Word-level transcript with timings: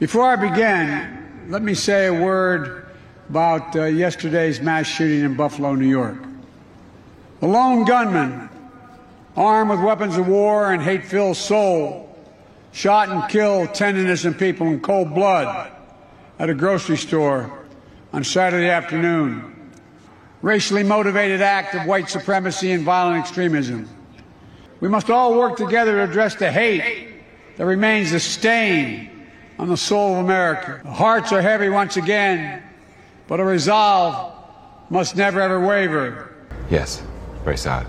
Before 0.00 0.24
I 0.24 0.36
begin, 0.36 1.50
let 1.50 1.60
me 1.60 1.74
say 1.74 2.06
a 2.06 2.14
word 2.14 2.86
about 3.28 3.76
uh, 3.76 3.84
yesterday's 3.84 4.58
mass 4.58 4.86
shooting 4.86 5.20
in 5.20 5.34
Buffalo, 5.34 5.74
New 5.74 5.86
York. 5.86 6.16
A 7.42 7.46
lone 7.46 7.84
gunman, 7.84 8.48
armed 9.36 9.70
with 9.70 9.80
weapons 9.80 10.16
of 10.16 10.26
war 10.26 10.72
and 10.72 10.82
hate 10.82 11.04
filled 11.04 11.36
soul, 11.36 12.18
shot 12.72 13.10
and 13.10 13.28
killed 13.28 13.74
10 13.74 13.98
innocent 13.98 14.38
people 14.38 14.68
in 14.68 14.80
cold 14.80 15.14
blood 15.14 15.70
at 16.38 16.48
a 16.48 16.54
grocery 16.54 16.96
store 16.96 17.66
on 18.14 18.24
Saturday 18.24 18.70
afternoon. 18.70 19.70
Racially 20.40 20.82
motivated 20.82 21.42
act 21.42 21.74
of 21.74 21.84
white 21.84 22.08
supremacy 22.08 22.72
and 22.72 22.84
violent 22.84 23.18
extremism. 23.18 23.86
We 24.80 24.88
must 24.88 25.10
all 25.10 25.34
work 25.34 25.58
together 25.58 25.96
to 25.96 26.04
address 26.04 26.36
the 26.36 26.50
hate 26.50 27.20
that 27.58 27.66
remains 27.66 28.12
a 28.12 28.20
stain 28.20 29.10
on 29.60 29.68
the 29.68 29.76
soul 29.76 30.14
of 30.14 30.24
America. 30.24 30.80
The 30.82 30.90
hearts 30.90 31.32
are 31.32 31.42
heavy 31.42 31.68
once 31.68 31.98
again, 31.98 32.62
but 33.28 33.40
a 33.40 33.44
resolve 33.44 34.32
must 34.88 35.16
never 35.16 35.38
ever 35.38 35.60
waver. 35.60 36.34
Yes, 36.70 37.02
very 37.44 37.58
sad. 37.58 37.86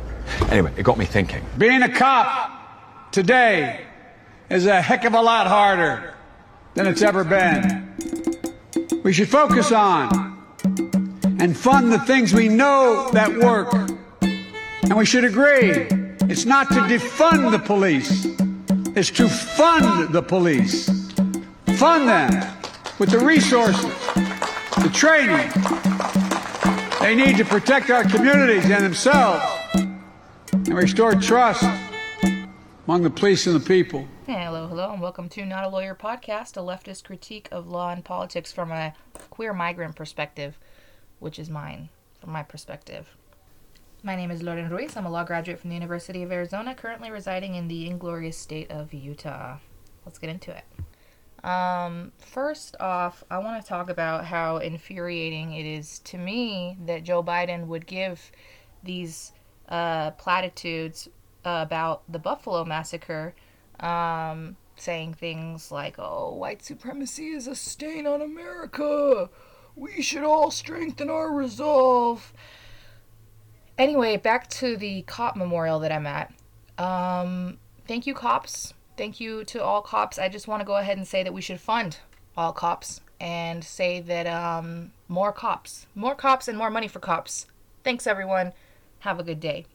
Anyway, 0.50 0.74
it 0.76 0.84
got 0.84 0.98
me 0.98 1.06
thinking. 1.06 1.42
Being 1.58 1.82
a 1.82 1.88
cop 1.88 3.14
today 3.14 3.86
is 4.50 4.66
a 4.66 4.82
heck 4.82 5.06
of 5.06 5.14
a 5.14 5.22
lot 5.22 5.48
harder 5.48 6.14
than 6.74 6.88
it's 6.88 7.02
ever 7.02 7.24
been. 7.24 7.90
We 9.06 9.14
should 9.14 9.30
focus 9.30 9.72
on 9.72 10.44
and 11.40 11.56
fund 11.56 11.90
the 11.90 12.00
things 12.00 12.34
we 12.34 12.50
know 12.50 13.10
that 13.14 13.34
work. 13.38 13.74
And 14.22 14.98
we 14.98 15.06
should 15.06 15.24
agree 15.24 15.88
it's 16.30 16.44
not 16.44 16.68
to 16.68 16.82
defund 16.82 17.52
the 17.52 17.60
police, 17.60 18.26
it's 18.94 19.10
to 19.12 19.30
fund 19.30 20.14
the 20.14 20.22
police. 20.22 21.01
Fund 21.82 22.08
them 22.08 22.30
with 23.00 23.10
the 23.10 23.18
resources, 23.18 23.86
the 24.84 24.92
training 24.94 25.50
they 27.02 27.16
need 27.16 27.38
to 27.38 27.44
protect 27.44 27.90
our 27.90 28.04
communities 28.04 28.66
and 28.66 28.86
themselves 28.86 29.44
and 30.54 30.76
restore 30.76 31.16
trust 31.16 31.64
among 32.86 33.02
the 33.02 33.10
police 33.10 33.48
and 33.48 33.56
the 33.56 33.68
people. 33.68 34.08
Hello, 34.28 34.68
hello, 34.68 34.94
and 34.94 35.02
welcome 35.02 35.28
to 35.30 35.44
Not 35.44 35.64
a 35.64 35.70
Lawyer 35.70 35.96
podcast, 35.96 36.56
a 36.56 36.60
leftist 36.60 37.04
critique 37.04 37.50
of 37.52 37.68
law 37.68 37.90
and 37.90 38.06
politics 38.06 38.52
from 38.52 38.72
a 38.72 38.94
queer 39.32 39.52
migrant 39.52 39.96
perspective, 39.96 40.60
which 41.18 41.40
is 41.40 41.50
mine, 41.50 41.90
from 42.20 42.32
my 42.32 42.44
perspective. 42.44 43.16
My 44.04 44.16
name 44.16 44.30
is 44.30 44.44
Lauren 44.44 44.70
Ruiz. 44.70 44.96
I'm 44.96 45.08
a 45.08 45.10
law 45.10 45.24
graduate 45.24 45.60
from 45.60 45.72
the 45.72 45.78
University 45.78 46.22
of 46.22 46.32
Arizona, 46.32 46.76
currently 46.76 47.10
residing 47.10 47.56
in 47.56 47.68
the 47.68 47.88
inglorious 47.88 48.38
state 48.38 48.70
of 48.70 48.94
Utah. 48.94 49.58
Let's 50.06 50.20
get 50.20 50.30
into 50.30 50.56
it. 50.56 50.64
Um, 51.44 52.12
first 52.20 52.76
off, 52.80 53.24
I 53.32 53.40
want 53.40 53.62
to 53.62 53.68
talk 53.68 53.90
about 53.90 54.26
how 54.26 54.58
infuriating 54.58 55.54
it 55.54 55.66
is 55.66 56.00
to 56.00 56.18
me 56.18 56.78
that 56.86 57.04
Joe 57.04 57.24
Biden 57.24 57.66
would 57.68 57.88
give 57.88 58.32
these 58.84 59.34
uh, 59.70 60.12
platitudes 60.12 61.10
about 61.44 62.04
the 62.12 62.20
Buffalo 62.20 62.64
massacre, 62.64 63.34
um, 63.80 64.56
saying 64.76 65.16
things 65.16 65.72
like, 65.72 65.96
oh, 65.98 66.36
white 66.36 66.64
supremacy 66.64 67.30
is 67.30 67.48
a 67.48 67.56
stain 67.56 68.06
on 68.06 68.22
America. 68.22 69.30
We 69.76 70.02
should 70.02 70.24
all 70.24 70.52
strengthen 70.52 71.10
our 71.10 71.32
resolve. 71.32 72.34
Anyway, 73.78 74.18
back 74.18 74.48
to 74.50 74.78
the 74.78 75.02
cop 75.04 75.36
memorial 75.36 75.80
that 75.80 75.92
I'm 75.92 76.06
at. 76.06 76.32
Um, 76.78 77.58
thank 77.88 78.06
you, 78.06 78.14
cops. 78.14 78.74
Thank 78.98 79.20
you 79.20 79.44
to 79.46 79.64
all 79.64 79.82
cops. 79.82 80.20
I 80.20 80.30
just 80.30 80.48
want 80.48 80.62
to 80.62 80.66
go 80.66 80.76
ahead 80.76 80.98
and 80.98 81.08
say 81.08 81.24
that 81.24 81.34
we 81.34 81.42
should 81.42 81.60
fund 81.60 81.98
all 82.38 82.52
cops 82.54 83.02
and 83.20 83.64
say 83.64 84.02
that 84.02 84.28
um, 84.28 84.92
more 85.08 85.32
cops, 85.32 85.88
more 85.96 86.16
cops, 86.16 86.48
and 86.48 86.58
more 86.58 86.70
money 86.70 86.88
for 86.88 87.00
cops. 87.00 87.46
Thanks, 87.84 88.08
everyone. 88.08 88.54
Have 89.00 89.20
a 89.20 89.24
good 89.24 89.40
day. 89.40 89.66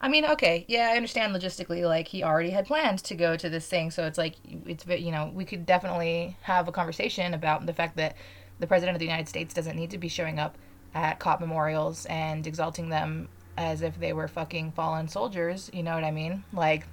I 0.00 0.08
mean, 0.08 0.24
okay, 0.24 0.64
yeah, 0.68 0.90
I 0.92 0.96
understand 0.96 1.34
logistically, 1.34 1.86
like, 1.86 2.08
he 2.08 2.22
already 2.22 2.50
had 2.50 2.66
planned 2.66 3.00
to 3.04 3.14
go 3.14 3.36
to 3.36 3.48
this 3.48 3.66
thing, 3.66 3.90
so 3.90 4.06
it's 4.06 4.18
like, 4.18 4.36
it's, 4.66 4.86
you 4.86 5.10
know, 5.10 5.30
we 5.34 5.44
could 5.44 5.66
definitely 5.66 6.36
have 6.42 6.68
a 6.68 6.72
conversation 6.72 7.34
about 7.34 7.66
the 7.66 7.72
fact 7.72 7.96
that 7.96 8.16
the 8.60 8.66
President 8.66 8.94
of 8.94 9.00
the 9.00 9.06
United 9.06 9.28
States 9.28 9.52
doesn't 9.52 9.76
need 9.76 9.90
to 9.90 9.98
be 9.98 10.08
showing 10.08 10.38
up 10.38 10.56
at 10.94 11.18
cop 11.18 11.40
memorials 11.40 12.06
and 12.06 12.46
exalting 12.46 12.88
them 12.88 13.28
as 13.56 13.82
if 13.82 13.98
they 13.98 14.12
were 14.12 14.28
fucking 14.28 14.72
fallen 14.72 15.08
soldiers, 15.08 15.70
you 15.72 15.82
know 15.82 15.94
what 15.94 16.04
I 16.04 16.10
mean? 16.10 16.44
Like, 16.52 16.86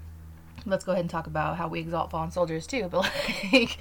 let's 0.65 0.83
go 0.83 0.91
ahead 0.91 1.03
and 1.03 1.09
talk 1.09 1.27
about 1.27 1.57
how 1.57 1.67
we 1.67 1.79
exalt 1.79 2.11
fallen 2.11 2.31
soldiers 2.31 2.67
too, 2.67 2.87
but 2.91 3.09
like, 3.51 3.77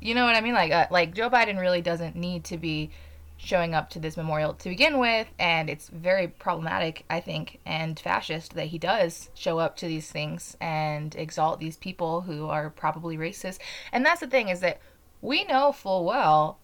you 0.00 0.14
know 0.14 0.24
what 0.24 0.36
I 0.36 0.40
mean? 0.40 0.54
Like, 0.54 0.72
uh, 0.72 0.86
like 0.90 1.14
Joe 1.14 1.30
Biden 1.30 1.58
really 1.58 1.82
doesn't 1.82 2.16
need 2.16 2.44
to 2.44 2.58
be 2.58 2.90
showing 3.36 3.74
up 3.74 3.90
to 3.90 3.98
this 3.98 4.16
memorial 4.16 4.54
to 4.54 4.68
begin 4.68 4.98
with, 4.98 5.26
and 5.38 5.68
it's 5.68 5.88
very 5.88 6.28
problematic, 6.28 7.04
I 7.10 7.20
think, 7.20 7.60
and 7.66 7.98
fascist 7.98 8.54
that 8.54 8.66
he 8.66 8.78
does 8.78 9.30
show 9.34 9.58
up 9.58 9.76
to 9.78 9.86
these 9.86 10.10
things 10.10 10.56
and 10.60 11.14
exalt 11.16 11.60
these 11.60 11.76
people 11.76 12.22
who 12.22 12.48
are 12.48 12.70
probably 12.70 13.16
racist. 13.16 13.58
And 13.92 14.04
that's 14.04 14.20
the 14.20 14.26
thing 14.26 14.48
is 14.48 14.60
that 14.60 14.80
we 15.20 15.44
know 15.44 15.72
full 15.72 16.04
well 16.04 16.58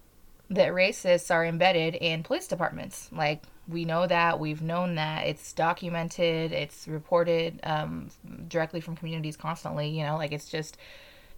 that 0.51 0.73
racists 0.73 1.33
are 1.33 1.47
embedded 1.47 1.95
in 1.95 2.23
police 2.23 2.49
departments. 2.49 3.09
Like 3.13 3.43
we 3.69 3.85
know 3.85 4.07
that 4.07 4.41
we've 4.41 4.63
known 4.63 4.97
that 4.97 5.27
it's 5.27 5.53
documented, 5.53 6.53
it's 6.53 6.89
reported 6.89 7.61
um, 7.63 8.11
directly 8.49 8.81
from 8.81 8.97
communities 8.97 9.37
constantly. 9.37 9.89
You 9.89 10.05
know, 10.05 10.17
like 10.17 10.33
it's 10.33 10.49
just 10.49 10.77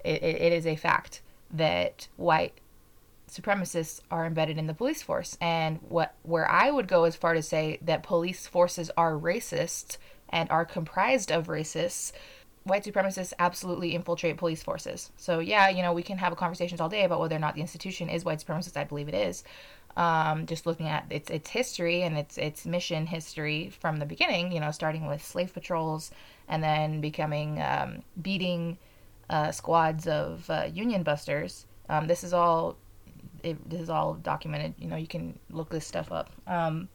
it, 0.05 0.23
it 0.23 0.53
is 0.53 0.67
a 0.67 0.77
fact 0.77 1.21
that 1.53 2.09
white 2.17 2.55
supremacists 3.31 4.01
are 4.11 4.27
embedded 4.27 4.59
in 4.59 4.67
the 4.67 4.75
police 4.75 5.03
force 5.03 5.39
and 5.41 5.79
what 5.89 6.15
where 6.23 6.51
I 6.51 6.71
would 6.71 6.89
go 6.89 7.05
as 7.05 7.17
far 7.17 7.35
to 7.35 7.43
say 7.43 7.79
that 7.83 8.03
police 8.03 8.47
forces 8.47 8.91
are 8.97 9.13
racist 9.13 9.99
and 10.29 10.51
are 10.51 10.65
comprised 10.65 11.31
of 11.31 11.47
racists 11.47 12.13
white 12.65 12.85
supremacists 12.85 13.33
absolutely 13.39 13.95
infiltrate 13.95 14.37
police 14.37 14.63
forces. 14.63 15.11
So 15.17 15.41
yeah, 15.41 15.69
you 15.69 15.83
know, 15.83 15.93
we 15.93 16.03
can 16.03 16.19
have 16.19 16.37
conversations 16.37 16.81
all 16.81 16.89
day 16.89 17.05
about 17.05 17.21
whether 17.21 17.37
or 17.37 17.41
not 17.41 17.55
the 17.55 17.61
institution 17.61 18.09
is 18.09 18.25
white 18.25 18.45
supremacist. 18.45 18.77
I 18.77 18.85
believe 18.85 19.09
it 19.09 19.15
is. 19.15 19.45
Um, 19.97 20.47
just 20.47 20.65
looking 20.65 20.89
at 20.89 21.05
its 21.11 21.29
its 21.29 21.51
history 21.51 22.03
and 22.03 22.17
its 22.17 22.39
its 22.39 22.65
mission 22.65 23.07
history 23.07 23.71
from 23.81 23.99
the 23.99 24.07
beginning, 24.07 24.51
you 24.53 24.61
know, 24.61 24.71
starting 24.71 25.07
with 25.07 25.23
slave 25.23 25.53
patrols 25.53 26.11
and 26.49 26.63
then 26.63 27.01
becoming 27.01 27.61
um, 27.61 28.03
beating 28.23 28.79
uh, 29.29 29.51
squads 29.51 30.07
of 30.07 30.49
uh, 30.49 30.69
Union 30.73 31.03
busters. 31.03 31.67
Um, 31.89 32.07
this 32.07 32.25
is 32.25 32.33
all 32.33 32.77
it, 33.43 33.69
this 33.69 33.81
is 33.81 33.91
all 33.91 34.15
documented. 34.15 34.75
You 34.79 34.89
know, 34.89 34.97
you 34.97 35.07
can 35.07 35.39
look 35.51 35.69
this 35.69 35.87
stuff 35.87 36.11
up. 36.11 36.31
Um, 36.47 36.89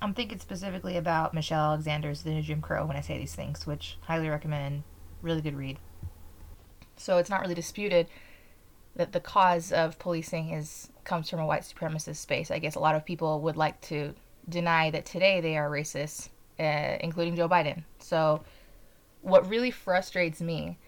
I'm 0.00 0.14
thinking 0.14 0.38
specifically 0.38 0.96
about 0.96 1.34
Michelle 1.34 1.72
Alexander's 1.72 2.22
The 2.22 2.30
New 2.30 2.42
Jim 2.42 2.60
Crow 2.60 2.86
when 2.86 2.96
I 2.96 3.00
say 3.00 3.18
these 3.18 3.34
things, 3.34 3.66
which 3.66 3.98
highly 4.02 4.28
recommend. 4.28 4.84
Really 5.22 5.40
good 5.40 5.56
read. 5.56 5.78
So 6.96 7.18
it's 7.18 7.30
not 7.30 7.40
really 7.40 7.54
disputed 7.54 8.06
that 8.94 9.12
the 9.12 9.20
cause 9.20 9.72
of 9.72 9.98
policing 9.98 10.50
is 10.50 10.90
comes 11.04 11.30
from 11.30 11.40
a 11.40 11.46
white 11.46 11.62
supremacist 11.62 12.16
space. 12.16 12.50
I 12.50 12.58
guess 12.58 12.74
a 12.74 12.80
lot 12.80 12.94
of 12.94 13.04
people 13.04 13.40
would 13.40 13.56
like 13.56 13.80
to 13.82 14.14
deny 14.48 14.90
that 14.90 15.06
today 15.06 15.40
they 15.40 15.56
are 15.56 15.70
racist, 15.70 16.28
uh, 16.60 16.98
including 17.00 17.34
Joe 17.34 17.48
Biden. 17.48 17.82
So 17.98 18.42
what 19.22 19.48
really 19.48 19.70
frustrates 19.70 20.40
me 20.40 20.78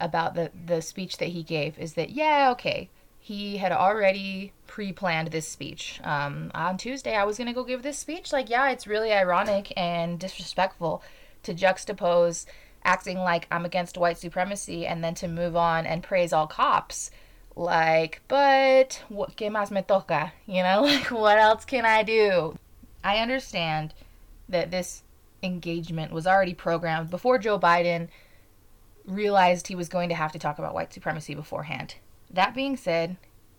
about 0.00 0.34
the 0.34 0.50
the 0.66 0.82
speech 0.82 1.18
that 1.18 1.28
he 1.28 1.42
gave 1.42 1.78
is 1.78 1.94
that 1.94 2.10
yeah, 2.10 2.50
okay, 2.52 2.90
he 3.28 3.58
had 3.58 3.72
already 3.72 4.52
pre-planned 4.66 5.28
this 5.28 5.46
speech. 5.46 6.00
Um, 6.02 6.50
on 6.54 6.78
Tuesday, 6.78 7.14
I 7.14 7.24
was 7.24 7.36
gonna 7.36 7.52
go 7.52 7.62
give 7.62 7.82
this 7.82 7.98
speech. 7.98 8.32
Like, 8.32 8.48
yeah, 8.48 8.70
it's 8.70 8.86
really 8.86 9.12
ironic 9.12 9.70
and 9.76 10.18
disrespectful 10.18 11.02
to 11.42 11.52
juxtapose 11.52 12.46
acting 12.84 13.18
like 13.18 13.46
I'm 13.50 13.66
against 13.66 13.98
white 13.98 14.16
supremacy 14.16 14.86
and 14.86 15.04
then 15.04 15.14
to 15.16 15.28
move 15.28 15.56
on 15.56 15.84
and 15.84 16.02
praise 16.02 16.32
all 16.32 16.46
cops. 16.46 17.10
Like, 17.54 18.22
but 18.28 19.04
what 19.10 19.36
que 19.36 19.50
más 19.50 19.70
me 19.70 19.82
toca? 19.82 20.32
You 20.46 20.62
know, 20.62 20.80
like 20.84 21.10
what 21.10 21.36
else 21.36 21.66
can 21.66 21.84
I 21.84 22.02
do? 22.02 22.56
I 23.04 23.18
understand 23.18 23.92
that 24.48 24.70
this 24.70 25.02
engagement 25.42 26.12
was 26.12 26.26
already 26.26 26.54
programmed 26.54 27.10
before 27.10 27.36
Joe 27.36 27.58
Biden 27.58 28.08
realized 29.04 29.66
he 29.66 29.74
was 29.74 29.90
going 29.90 30.08
to 30.08 30.14
have 30.14 30.32
to 30.32 30.38
talk 30.38 30.58
about 30.58 30.72
white 30.72 30.94
supremacy 30.94 31.34
beforehand. 31.34 31.96
That 32.30 32.54
being 32.54 32.76
said, 32.76 33.16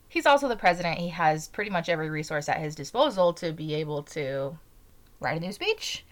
he's 0.08 0.26
also 0.26 0.48
the 0.48 0.56
president. 0.56 1.00
He 1.00 1.10
has 1.10 1.48
pretty 1.48 1.72
much 1.72 1.90
every 1.90 2.10
resource 2.10 2.50
at 2.50 2.60
his 2.60 2.76
disposal 2.76 3.34
to 3.34 3.52
be 3.52 3.74
able 3.76 4.04
to 4.04 4.58
write 5.20 5.38
a 5.38 5.40
new 5.40 5.52
speech. 5.52 6.06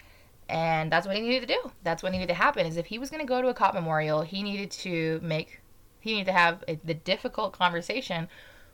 And 0.48 0.90
that's 0.90 1.06
what 1.06 1.16
he 1.16 1.22
needed 1.22 1.46
to 1.46 1.54
do. 1.54 1.72
That's 1.82 2.02
what 2.02 2.12
needed 2.12 2.28
to 2.28 2.34
happen 2.34 2.66
is 2.66 2.76
if 2.76 2.86
he 2.86 2.98
was 2.98 3.10
going 3.10 3.20
to 3.20 3.28
go 3.28 3.42
to 3.42 3.48
a 3.48 3.54
cop 3.54 3.74
memorial, 3.74 4.22
he 4.22 4.42
needed 4.42 4.70
to 4.72 5.20
make 5.22 5.60
he 6.00 6.12
needed 6.12 6.26
to 6.26 6.32
have 6.32 6.64
a, 6.68 6.78
the 6.84 6.94
difficult 6.94 7.52
conversation 7.52 8.28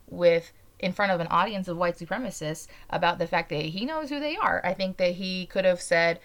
with 0.07 0.53
in 0.79 0.93
front 0.93 1.11
of 1.11 1.19
an 1.19 1.27
audience 1.27 1.67
of 1.67 1.75
white 1.75 1.97
supremacists 1.97 2.67
about 2.89 3.17
the 3.17 3.27
fact 3.27 3.49
that 3.49 3.63
he 3.63 3.85
knows 3.85 4.09
who 4.09 4.19
they 4.19 4.37
are. 4.37 4.61
I 4.63 4.73
think 4.73 4.97
that 4.97 5.13
he 5.13 5.45
could 5.47 5.65
have 5.65 5.81
said 5.81 6.19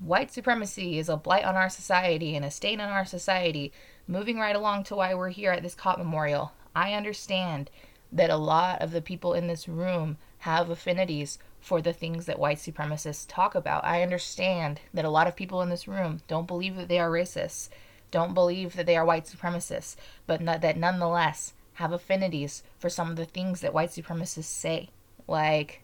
white 0.00 0.32
supremacy 0.32 0.98
is 0.98 1.08
a 1.08 1.16
blight 1.16 1.44
on 1.44 1.54
our 1.54 1.70
society 1.70 2.34
and 2.34 2.44
a 2.44 2.50
stain 2.50 2.80
on 2.80 2.90
our 2.90 3.04
society 3.04 3.72
moving 4.08 4.38
right 4.38 4.56
along 4.56 4.84
to 4.84 4.96
why 4.96 5.14
we're 5.14 5.30
here 5.30 5.52
at 5.52 5.62
this 5.62 5.74
cop 5.74 5.98
memorial. 5.98 6.52
I 6.74 6.94
understand 6.94 7.70
that 8.12 8.30
a 8.30 8.36
lot 8.36 8.80
of 8.80 8.92
the 8.92 9.02
people 9.02 9.34
in 9.34 9.46
this 9.46 9.68
room 9.68 10.18
have 10.38 10.70
affinities 10.70 11.38
for 11.60 11.80
the 11.80 11.92
things 11.92 12.26
that 12.26 12.38
white 12.38 12.58
supremacists 12.58 13.24
talk 13.26 13.54
about. 13.54 13.84
I 13.84 14.02
understand 14.02 14.80
that 14.92 15.04
a 15.04 15.10
lot 15.10 15.26
of 15.26 15.34
people 15.34 15.62
in 15.62 15.70
this 15.70 15.88
room 15.88 16.20
don't 16.28 16.46
believe 16.46 16.76
that 16.76 16.88
they 16.88 16.98
are 16.98 17.10
racists, 17.10 17.70
don't 18.10 18.34
believe 18.34 18.76
that 18.76 18.86
they 18.86 18.96
are 18.96 19.04
white 19.04 19.24
supremacists, 19.24 19.96
but 20.26 20.40
not, 20.40 20.60
that 20.60 20.76
nonetheless 20.76 21.54
have 21.74 21.92
affinities 21.92 22.62
for 22.78 22.88
some 22.88 23.10
of 23.10 23.16
the 23.16 23.24
things 23.24 23.60
that 23.60 23.74
white 23.74 23.90
supremacists 23.90 24.44
say. 24.44 24.90
Like 25.26 25.82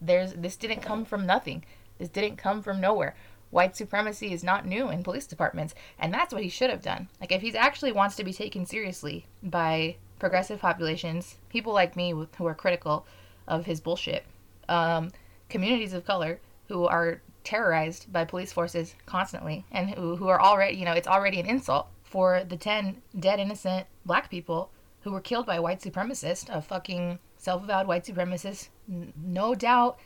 there's 0.00 0.32
this 0.32 0.56
didn't 0.56 0.80
come 0.80 1.04
from 1.04 1.26
nothing. 1.26 1.64
This 1.98 2.08
didn't 2.08 2.36
come 2.36 2.62
from 2.62 2.80
nowhere. 2.80 3.14
White 3.50 3.76
supremacy 3.76 4.32
is 4.32 4.42
not 4.42 4.66
new 4.66 4.88
in 4.88 5.02
police 5.02 5.26
departments, 5.26 5.74
and 5.98 6.14
that's 6.14 6.32
what 6.32 6.42
he 6.42 6.48
should 6.48 6.70
have 6.70 6.82
done. 6.82 7.08
Like 7.20 7.32
if 7.32 7.42
he 7.42 7.56
actually 7.56 7.92
wants 7.92 8.16
to 8.16 8.24
be 8.24 8.32
taken 8.32 8.64
seriously 8.64 9.26
by 9.42 9.96
progressive 10.20 10.60
populations, 10.60 11.36
people 11.48 11.72
like 11.72 11.96
me 11.96 12.10
who 12.10 12.46
are 12.46 12.54
critical 12.54 13.06
of 13.48 13.66
his 13.66 13.80
bullshit, 13.80 14.24
um, 14.68 15.10
communities 15.48 15.92
of 15.92 16.04
color 16.04 16.38
who 16.68 16.86
are 16.86 17.20
terrorized 17.42 18.12
by 18.12 18.24
police 18.24 18.52
forces 18.52 18.94
constantly 19.06 19.64
and 19.72 19.90
who, 19.90 20.16
who 20.16 20.28
are 20.28 20.40
already, 20.40 20.76
you 20.76 20.84
know, 20.84 20.92
it's 20.92 21.08
already 21.08 21.40
an 21.40 21.46
insult 21.46 21.88
for 22.04 22.44
the 22.44 22.56
10 22.56 23.02
dead 23.18 23.40
innocent 23.40 23.86
black 24.04 24.30
people 24.30 24.70
who 25.00 25.10
were 25.10 25.20
killed 25.20 25.46
by 25.46 25.58
white 25.58 25.80
supremacist, 25.80 26.54
a 26.54 26.60
fucking 26.60 27.18
self 27.36 27.64
avowed 27.64 27.86
white 27.86 28.04
supremacist, 28.04 28.68
n- 28.88 29.12
no 29.16 29.54
doubt 29.54 29.98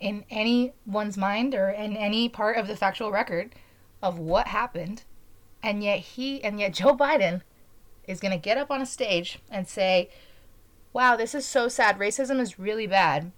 in 0.00 0.24
anyone's 0.30 1.16
mind 1.16 1.54
or 1.54 1.70
in 1.70 1.96
any 1.96 2.28
part 2.28 2.56
of 2.56 2.66
the 2.66 2.76
factual 2.76 3.12
record 3.12 3.54
of 4.02 4.18
what 4.18 4.48
happened. 4.48 5.04
And 5.62 5.84
yet 5.84 6.00
he, 6.00 6.42
and 6.42 6.58
yet 6.58 6.74
Joe 6.74 6.96
Biden 6.96 7.42
is 8.10 8.20
going 8.20 8.32
to 8.32 8.38
get 8.38 8.58
up 8.58 8.70
on 8.70 8.82
a 8.82 8.86
stage 8.86 9.38
and 9.50 9.66
say, 9.66 10.10
wow, 10.92 11.16
this 11.16 11.34
is 11.34 11.46
so 11.46 11.68
sad. 11.68 11.98
Racism 11.98 12.40
is 12.40 12.58
really 12.58 12.86
bad. 12.86 13.32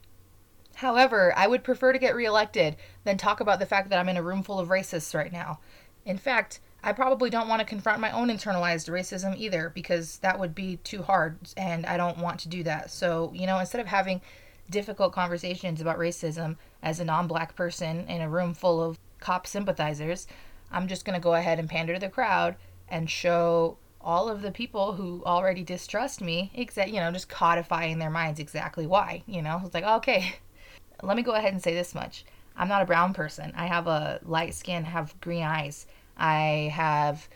However, 0.77 1.33
I 1.37 1.47
would 1.47 1.65
prefer 1.65 1.93
to 1.93 1.99
get 1.99 2.17
reelected 2.17 2.77
than 3.05 3.19
talk 3.19 3.41
about 3.41 3.59
the 3.59 3.67
fact 3.67 3.91
that 3.91 3.99
I'm 3.99 4.09
in 4.09 4.17
a 4.17 4.23
room 4.23 4.43
full 4.43 4.59
of 4.59 4.69
racists 4.69 5.15
right 5.15 5.33
now. 5.33 5.61
In 6.05 6.19
fact, 6.19 6.61
I 6.83 6.93
probably 6.93 7.31
don't 7.31 7.49
want 7.49 7.61
to 7.61 7.67
confront 7.67 8.01
my 8.01 8.11
own 8.11 8.29
internalized 8.29 8.91
racism 8.91 9.37
either 9.37 9.71
because 9.73 10.19
that 10.19 10.39
would 10.41 10.55
be 10.55 10.79
too 10.79 11.03
hard 11.03 11.39
and 11.57 11.87
I 11.87 11.97
don't 11.97 12.19
want 12.19 12.41
to 12.41 12.49
do 12.49 12.65
that. 12.65 12.91
So, 12.91 13.31
you 13.35 13.47
know, 13.47 13.59
instead 13.59 13.81
of 13.81 13.87
having 13.87 14.21
difficult 14.69 15.13
conversations 15.13 15.81
about 15.81 15.99
racism 15.99 16.57
as 16.83 16.99
a 16.99 17.05
non 17.05 17.29
black 17.29 17.55
person 17.55 18.09
in 18.09 18.21
a 18.21 18.29
room 18.29 18.55
full 18.55 18.83
of 18.83 18.99
cop 19.21 19.47
sympathizers, 19.47 20.27
I'm 20.73 20.89
just 20.89 21.05
going 21.05 21.15
to 21.15 21.23
go 21.23 21.35
ahead 21.35 21.59
and 21.61 21.69
pander 21.69 21.95
to 21.95 22.01
the 22.01 22.09
crowd 22.09 22.57
and 22.89 23.09
show 23.09 23.77
all 24.03 24.29
of 24.29 24.43
the 24.43 24.51
people 24.51 24.93
who 24.93 25.23
already 25.25 25.63
distrust 25.63 26.21
me, 26.21 26.51
exa- 26.57 26.89
you 26.89 27.01
know, 27.01 27.11
just 27.13 27.29
codifying 27.29 27.99
their 27.99 28.11
minds 28.11 28.41
exactly 28.41 28.87
why. 28.87 29.23
You 29.27 29.43
know, 29.43 29.61
it's 29.65 29.75
like, 29.75 29.85
okay, 29.85 30.35
let 31.03 31.17
me 31.17 31.23
go 31.23 31.33
ahead 31.33 31.53
and 31.53 31.63
say 31.63 31.75
this 31.75 31.95
much. 31.95 32.25
I'm 32.57 32.69
not 32.69 32.83
a 32.83 32.87
brown 32.87 33.15
person. 33.15 33.53
I 33.57 33.67
have 33.67 33.87
a 33.87 34.21
light 34.25 34.55
skin, 34.55 34.85
have 34.85 35.19
green 35.21 35.43
eyes. 35.43 35.87
I 36.17 36.71
have 36.75 37.29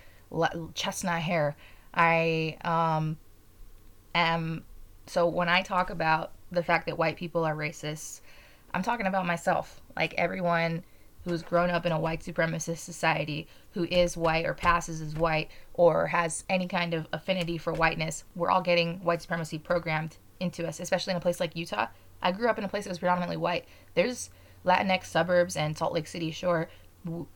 chestnut 0.74 1.22
hair. 1.22 1.56
I 1.94 2.58
um, 2.64 3.16
am 4.14 4.64
so 5.06 5.26
when 5.28 5.48
I 5.48 5.62
talk 5.62 5.90
about 5.90 6.32
the 6.50 6.62
fact 6.62 6.86
that 6.86 6.98
white 6.98 7.16
people 7.16 7.44
are 7.44 7.56
racist, 7.56 8.20
I'm 8.74 8.82
talking 8.82 9.06
about 9.06 9.26
myself. 9.26 9.80
Like 9.96 10.14
everyone 10.14 10.84
who's 11.26 11.42
grown 11.42 11.70
up 11.70 11.84
in 11.84 11.92
a 11.92 12.00
white 12.00 12.20
supremacist 12.20 12.78
society, 12.78 13.48
who 13.72 13.84
is 13.90 14.16
white 14.16 14.46
or 14.46 14.54
passes 14.54 15.00
as 15.00 15.14
white 15.14 15.50
or 15.74 16.06
has 16.06 16.44
any 16.48 16.68
kind 16.68 16.94
of 16.94 17.06
affinity 17.12 17.58
for 17.58 17.72
whiteness, 17.72 18.24
we're 18.34 18.50
all 18.50 18.62
getting 18.62 18.98
white 19.00 19.20
supremacy 19.20 19.58
programmed 19.58 20.16
into 20.40 20.66
us, 20.66 20.80
especially 20.80 21.10
in 21.10 21.16
a 21.16 21.20
place 21.20 21.40
like 21.40 21.56
Utah. 21.56 21.88
I 22.22 22.32
grew 22.32 22.48
up 22.48 22.58
in 22.58 22.64
a 22.64 22.68
place 22.68 22.84
that 22.84 22.90
was 22.90 22.98
predominantly 22.98 23.36
white. 23.36 23.66
There's 23.94 24.30
Latinx 24.64 25.04
suburbs 25.04 25.56
and 25.56 25.76
Salt 25.76 25.92
Lake 25.92 26.06
City 26.06 26.30
Shore 26.30 26.68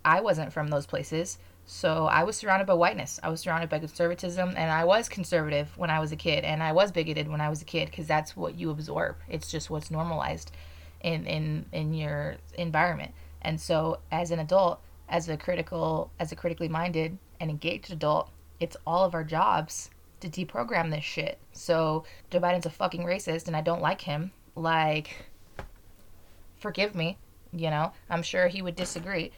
I 0.04 0.20
wasn't 0.20 0.52
from 0.52 0.68
those 0.68 0.86
places. 0.86 1.38
So 1.66 2.06
I 2.06 2.24
was 2.24 2.36
surrounded 2.36 2.66
by 2.66 2.74
whiteness. 2.74 3.20
I 3.22 3.28
was 3.28 3.40
surrounded 3.40 3.70
by 3.70 3.78
conservatism, 3.78 4.54
and 4.56 4.70
I 4.70 4.84
was 4.84 5.08
conservative 5.08 5.76
when 5.76 5.90
I 5.90 6.00
was 6.00 6.10
a 6.10 6.16
kid, 6.16 6.44
and 6.44 6.62
I 6.62 6.72
was 6.72 6.90
bigoted 6.90 7.28
when 7.28 7.40
I 7.40 7.48
was 7.48 7.62
a 7.62 7.64
kid 7.64 7.90
because 7.90 8.06
that's 8.06 8.36
what 8.36 8.56
you 8.56 8.70
absorb. 8.70 9.16
It's 9.28 9.50
just 9.50 9.70
what's 9.70 9.90
normalized 9.90 10.50
in 11.00 11.26
in 11.26 11.66
in 11.72 11.94
your 11.94 12.36
environment. 12.58 13.12
And 13.42 13.60
so, 13.60 14.00
as 14.10 14.30
an 14.30 14.38
adult, 14.38 14.80
as 15.08 15.28
a 15.28 15.36
critical, 15.36 16.10
as 16.18 16.32
a 16.32 16.36
critically 16.36 16.68
minded 16.68 17.18
and 17.40 17.50
engaged 17.50 17.92
adult, 17.92 18.30
it's 18.58 18.76
all 18.86 19.04
of 19.04 19.14
our 19.14 19.24
jobs 19.24 19.90
to 20.20 20.28
deprogram 20.28 20.90
this 20.90 21.04
shit. 21.04 21.38
So 21.52 22.04
Joe 22.30 22.40
Biden's 22.40 22.66
a 22.66 22.70
fucking 22.70 23.04
racist, 23.04 23.46
and 23.46 23.56
I 23.56 23.62
don't 23.62 23.80
like 23.80 24.02
him. 24.02 24.32
Like, 24.54 25.26
forgive 26.58 26.94
me. 26.94 27.16
You 27.52 27.70
know, 27.70 27.92
I'm 28.08 28.22
sure 28.22 28.46
he 28.46 28.62
would 28.62 28.76
disagree 28.76 29.32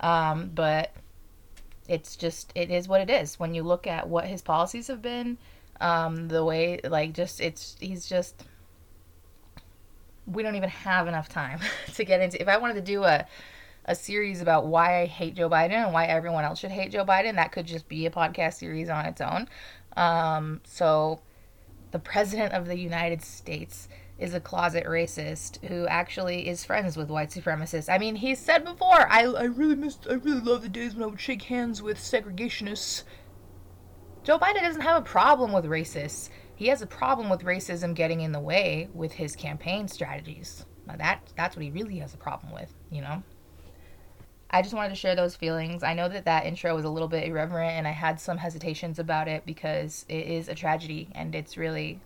um, 0.00 0.50
but 0.54 0.92
it's 1.88 2.16
just, 2.16 2.52
it 2.54 2.70
is 2.70 2.88
what 2.88 3.00
it 3.00 3.10
is. 3.10 3.38
When 3.38 3.54
you 3.54 3.62
look 3.62 3.86
at 3.86 4.08
what 4.08 4.26
his 4.26 4.42
policies 4.42 4.88
have 4.88 5.02
been, 5.02 5.38
um, 5.80 6.28
the 6.28 6.44
way, 6.44 6.80
like, 6.84 7.12
just, 7.12 7.40
it's, 7.40 7.76
he's 7.80 8.06
just, 8.06 8.44
we 10.32 10.42
don't 10.42 10.56
even 10.56 10.68
have 10.68 11.08
enough 11.08 11.28
time 11.28 11.60
to 11.94 12.04
get 12.04 12.20
into. 12.20 12.40
If 12.40 12.48
I 12.48 12.58
wanted 12.58 12.74
to 12.74 12.82
do 12.82 13.04
a, 13.04 13.26
a 13.84 13.94
series 13.94 14.40
about 14.40 14.66
why 14.66 15.02
I 15.02 15.06
hate 15.06 15.34
Joe 15.34 15.48
Biden 15.48 15.72
and 15.72 15.92
why 15.92 16.06
everyone 16.06 16.44
else 16.44 16.58
should 16.58 16.70
hate 16.70 16.92
Joe 16.92 17.04
Biden, 17.04 17.36
that 17.36 17.52
could 17.52 17.66
just 17.66 17.88
be 17.88 18.06
a 18.06 18.10
podcast 18.10 18.54
series 18.54 18.88
on 18.88 19.06
its 19.06 19.20
own. 19.20 19.48
Um, 19.96 20.60
so, 20.64 21.20
the 21.90 21.98
President 21.98 22.52
of 22.52 22.66
the 22.66 22.78
United 22.78 23.22
States 23.22 23.88
is 24.18 24.34
a 24.34 24.40
closet 24.40 24.84
racist 24.84 25.64
who 25.66 25.86
actually 25.86 26.48
is 26.48 26.64
friends 26.64 26.96
with 26.96 27.08
white 27.08 27.30
supremacists. 27.30 27.92
I 27.92 27.98
mean, 27.98 28.16
he 28.16 28.34
said 28.34 28.64
before, 28.64 29.10
I, 29.10 29.22
I 29.24 29.44
really 29.44 29.76
missed, 29.76 30.06
I 30.10 30.14
really 30.14 30.40
love 30.40 30.62
the 30.62 30.68
days 30.68 30.94
when 30.94 31.04
I 31.04 31.06
would 31.06 31.20
shake 31.20 31.42
hands 31.42 31.80
with 31.80 31.98
segregationists. 31.98 33.04
Joe 34.24 34.38
Biden 34.38 34.60
doesn't 34.60 34.82
have 34.82 35.02
a 35.02 35.04
problem 35.04 35.52
with 35.52 35.64
racists. 35.64 36.30
He 36.58 36.66
has 36.66 36.82
a 36.82 36.88
problem 36.88 37.30
with 37.30 37.44
racism 37.44 37.94
getting 37.94 38.20
in 38.20 38.32
the 38.32 38.40
way 38.40 38.88
with 38.92 39.12
his 39.12 39.36
campaign 39.36 39.86
strategies. 39.86 40.66
Now 40.88 40.96
that 40.96 41.20
that's 41.36 41.54
what 41.54 41.64
he 41.64 41.70
really 41.70 41.98
has 42.00 42.14
a 42.14 42.16
problem 42.16 42.52
with, 42.52 42.74
you 42.90 43.00
know. 43.00 43.22
I 44.50 44.62
just 44.62 44.74
wanted 44.74 44.88
to 44.88 44.96
share 44.96 45.14
those 45.14 45.36
feelings. 45.36 45.84
I 45.84 45.94
know 45.94 46.08
that 46.08 46.24
that 46.24 46.46
intro 46.46 46.74
was 46.74 46.84
a 46.84 46.88
little 46.88 47.06
bit 47.06 47.28
irreverent 47.28 47.74
and 47.74 47.86
I 47.86 47.92
had 47.92 48.18
some 48.18 48.38
hesitations 48.38 48.98
about 48.98 49.28
it 49.28 49.46
because 49.46 50.04
it 50.08 50.26
is 50.26 50.48
a 50.48 50.54
tragedy 50.56 51.08
and 51.12 51.32
it's 51.32 51.56
really 51.56 52.00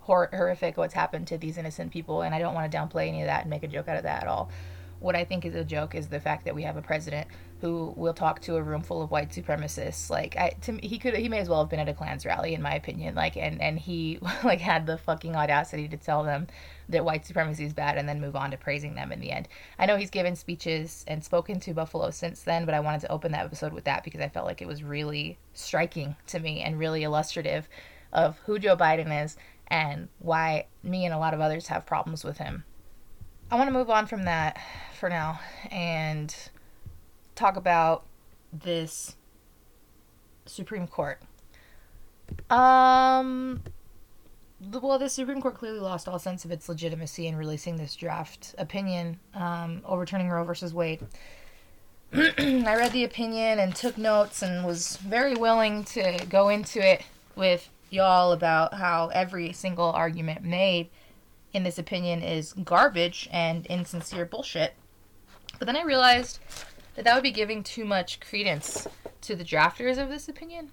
hor- 0.00 0.30
horrific 0.32 0.76
what's 0.76 0.94
happened 0.94 1.28
to 1.28 1.38
these 1.38 1.56
innocent 1.56 1.92
people, 1.92 2.22
and 2.22 2.34
I 2.34 2.40
don't 2.40 2.54
want 2.54 2.72
to 2.72 2.76
downplay 2.76 3.06
any 3.06 3.20
of 3.20 3.28
that 3.28 3.42
and 3.42 3.50
make 3.50 3.62
a 3.62 3.68
joke 3.68 3.86
out 3.86 3.96
of 3.96 4.02
that 4.02 4.24
at 4.24 4.28
all. 4.28 4.50
What 4.98 5.14
I 5.14 5.24
think 5.24 5.44
is 5.44 5.54
a 5.54 5.62
joke 5.62 5.94
is 5.94 6.08
the 6.08 6.18
fact 6.18 6.46
that 6.46 6.54
we 6.56 6.64
have 6.64 6.76
a 6.76 6.82
president 6.82 7.28
who 7.60 7.92
will 7.96 8.14
talk 8.14 8.40
to 8.40 8.56
a 8.56 8.62
room 8.62 8.82
full 8.82 9.02
of 9.02 9.10
white 9.10 9.30
supremacists. 9.30 10.10
Like, 10.10 10.36
I, 10.36 10.50
to 10.62 10.78
he 10.82 10.98
could, 10.98 11.14
he 11.14 11.28
may 11.28 11.38
as 11.38 11.48
well 11.48 11.60
have 11.60 11.68
been 11.68 11.80
at 11.80 11.88
a 11.88 11.94
Klan's 11.94 12.24
rally, 12.24 12.54
in 12.54 12.62
my 12.62 12.74
opinion. 12.74 13.14
Like, 13.14 13.36
and 13.36 13.60
and 13.60 13.78
he 13.78 14.18
like 14.44 14.60
had 14.60 14.86
the 14.86 14.98
fucking 14.98 15.34
audacity 15.34 15.88
to 15.88 15.96
tell 15.96 16.22
them 16.22 16.46
that 16.88 17.04
white 17.04 17.26
supremacy 17.26 17.64
is 17.64 17.72
bad, 17.72 17.98
and 17.98 18.08
then 18.08 18.20
move 18.20 18.36
on 18.36 18.50
to 18.52 18.56
praising 18.56 18.94
them 18.94 19.10
in 19.10 19.20
the 19.20 19.32
end. 19.32 19.48
I 19.78 19.86
know 19.86 19.96
he's 19.96 20.10
given 20.10 20.36
speeches 20.36 21.04
and 21.08 21.24
spoken 21.24 21.58
to 21.60 21.74
Buffalo 21.74 22.10
since 22.10 22.42
then, 22.42 22.64
but 22.64 22.74
I 22.74 22.80
wanted 22.80 23.00
to 23.02 23.12
open 23.12 23.32
that 23.32 23.44
episode 23.44 23.72
with 23.72 23.84
that 23.84 24.04
because 24.04 24.20
I 24.20 24.28
felt 24.28 24.46
like 24.46 24.62
it 24.62 24.68
was 24.68 24.82
really 24.82 25.38
striking 25.52 26.16
to 26.28 26.38
me 26.38 26.60
and 26.60 26.78
really 26.78 27.02
illustrative 27.02 27.68
of 28.12 28.38
who 28.46 28.58
Joe 28.58 28.76
Biden 28.76 29.24
is 29.24 29.36
and 29.66 30.08
why 30.18 30.66
me 30.82 31.04
and 31.04 31.14
a 31.14 31.18
lot 31.18 31.34
of 31.34 31.40
others 31.40 31.66
have 31.66 31.84
problems 31.84 32.24
with 32.24 32.38
him. 32.38 32.64
I 33.50 33.56
want 33.56 33.68
to 33.68 33.72
move 33.72 33.90
on 33.90 34.06
from 34.06 34.24
that 34.24 34.60
for 34.98 35.08
now 35.08 35.40
and 35.70 36.34
talk 37.38 37.56
about 37.56 38.04
this 38.52 39.16
Supreme 40.46 40.86
Court. 40.86 41.20
Um, 42.50 43.62
well, 44.60 44.98
the 44.98 45.08
Supreme 45.08 45.40
Court 45.40 45.54
clearly 45.54 45.78
lost 45.78 46.08
all 46.08 46.18
sense 46.18 46.44
of 46.44 46.50
its 46.50 46.68
legitimacy 46.68 47.26
in 47.26 47.36
releasing 47.36 47.76
this 47.76 47.94
draft 47.94 48.54
opinion 48.58 49.18
um, 49.34 49.82
overturning 49.84 50.28
Roe 50.28 50.44
versus 50.44 50.74
Wade. 50.74 51.00
I 52.12 52.74
read 52.74 52.92
the 52.92 53.04
opinion 53.04 53.58
and 53.58 53.74
took 53.74 53.96
notes 53.98 54.42
and 54.42 54.66
was 54.66 54.96
very 54.96 55.34
willing 55.34 55.84
to 55.84 56.24
go 56.28 56.48
into 56.48 56.80
it 56.80 57.02
with 57.36 57.68
y'all 57.90 58.32
about 58.32 58.74
how 58.74 59.08
every 59.08 59.52
single 59.52 59.92
argument 59.92 60.42
made 60.42 60.88
in 61.52 61.62
this 61.62 61.78
opinion 61.78 62.22
is 62.22 62.52
garbage 62.52 63.28
and 63.32 63.64
insincere 63.66 64.24
bullshit. 64.24 64.74
But 65.58 65.66
then 65.66 65.76
I 65.76 65.82
realized 65.82 66.40
that 66.98 67.04
that 67.04 67.14
would 67.14 67.22
be 67.22 67.30
giving 67.30 67.62
too 67.62 67.84
much 67.84 68.18
credence 68.18 68.88
to 69.20 69.36
the 69.36 69.44
drafters 69.44 70.02
of 70.02 70.08
this 70.08 70.28
opinion. 70.28 70.72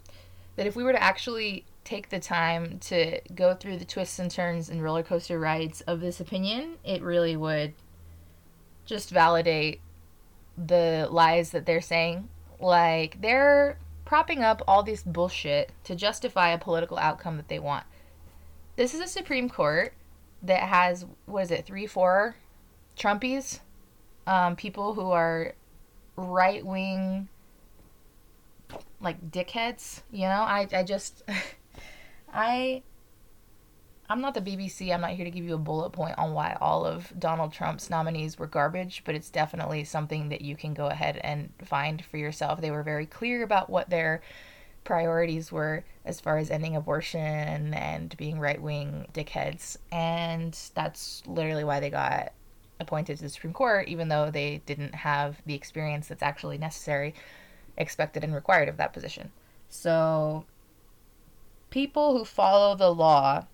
That 0.56 0.66
if 0.66 0.76
we 0.76 0.84
were 0.84 0.92
to 0.92 1.04
actually 1.04 1.66
take 1.84 2.10
the 2.10 2.20
time 2.20 2.80
to 2.80 3.22
go 3.36 3.54
through 3.54 3.78
the 3.78 3.86
twists 3.86 4.18
and 4.18 4.32
turns 4.32 4.68
and 4.68 4.82
roller 4.82 5.04
coaster 5.04 5.40
rides 5.40 5.82
of 5.82 6.00
this 6.02 6.20
opinion, 6.20 6.78
it 6.84 7.04
really 7.04 7.38
would 7.38 7.76
just 8.88 9.12
validate 9.12 9.82
the 10.58 11.08
lies 11.12 11.52
that 11.52 11.68
they're 11.68 11.80
saying. 11.80 12.28
Like, 12.60 13.22
they're 13.22 13.78
propping 14.04 14.42
up 14.42 14.64
all 14.68 14.82
this 14.82 15.04
bullshit 15.04 15.74
to 15.84 15.94
justify 15.94 16.50
a 16.50 16.58
political 16.58 16.98
outcome 16.98 17.38
that 17.38 17.50
they 17.50 17.60
want. 17.60 17.86
this 18.78 18.96
is 18.96 19.00
a 19.00 19.08
Supreme 19.08 19.48
Court 19.48 19.94
that 20.42 20.62
has 20.62 21.06
what 21.28 21.44
is 21.44 21.52
it, 21.52 21.68
three, 21.68 21.86
four 21.86 22.36
Trumpies, 22.98 23.60
um, 24.26 24.56
people 24.56 24.96
who 24.96 25.12
are 25.12 25.54
right 26.16 26.66
wing, 26.66 27.28
like 29.00 29.32
dickheads. 29.32 30.02
You 30.12 30.24
know, 30.24 30.42
I 30.42 30.68
I 30.72 30.84
just 30.84 31.24
I 32.34 32.84
I'm 34.08 34.22
not 34.22 34.36
the 34.36 34.42
BBC. 34.42 34.94
I'm 34.94 35.02
not 35.02 35.12
here 35.12 35.26
to 35.26 35.32
give 35.32 35.46
you 35.46 35.56
a 35.56 35.60
bullet 35.60 35.90
point 35.90 36.18
on 36.18 36.34
why 36.34 36.58
all 36.62 36.86
of 36.86 37.12
Donald 37.18 37.54
Trump's 37.54 37.90
nominees 37.90 38.38
were 38.38 38.46
garbage, 38.46 39.02
but 39.04 39.16
it's 39.16 39.32
definitely 39.32 39.84
something 39.84 40.30
that 40.30 40.42
you 40.42 40.56
can 40.56 40.74
go 40.74 40.88
ahead 40.88 41.18
and 41.24 41.52
find 41.64 42.06
for 42.06 42.18
yourself. 42.18 42.62
They 42.62 42.72
were 42.72 42.84
very 42.84 43.08
clear 43.08 43.44
about 43.44 43.70
what 43.70 43.90
their 43.90 44.22
priorities 44.84 45.52
were 45.52 45.84
as 46.06 46.20
far 46.22 46.38
as 46.38 46.52
ending 46.52 46.76
abortion 46.76 47.74
and 47.74 48.16
being 48.18 48.40
right 48.40 48.62
wing 48.62 49.08
dickheads. 49.14 49.78
And 49.92 50.56
that's 50.76 51.24
literally 51.26 51.64
why 51.64 51.80
they 51.80 51.90
got 51.90 52.32
appointed 52.80 53.18
to 53.18 53.24
the 53.24 53.30
Supreme 53.30 53.54
Court, 53.54 53.88
even 53.88 54.10
though 54.10 54.30
they 54.32 54.62
didn't 54.66 54.96
have 54.96 55.42
the 55.46 55.54
experience 55.54 56.08
that's 56.08 56.24
actually 56.24 56.58
necessary, 56.58 57.14
expected, 57.78 58.24
and 58.24 58.34
required 58.34 58.70
of 58.70 58.78
that 58.78 58.94
position. 58.94 59.32
So, 59.70 60.46
people 61.70 62.18
who 62.18 62.26
follow 62.26 62.76
the 62.76 62.94
law 62.94 63.46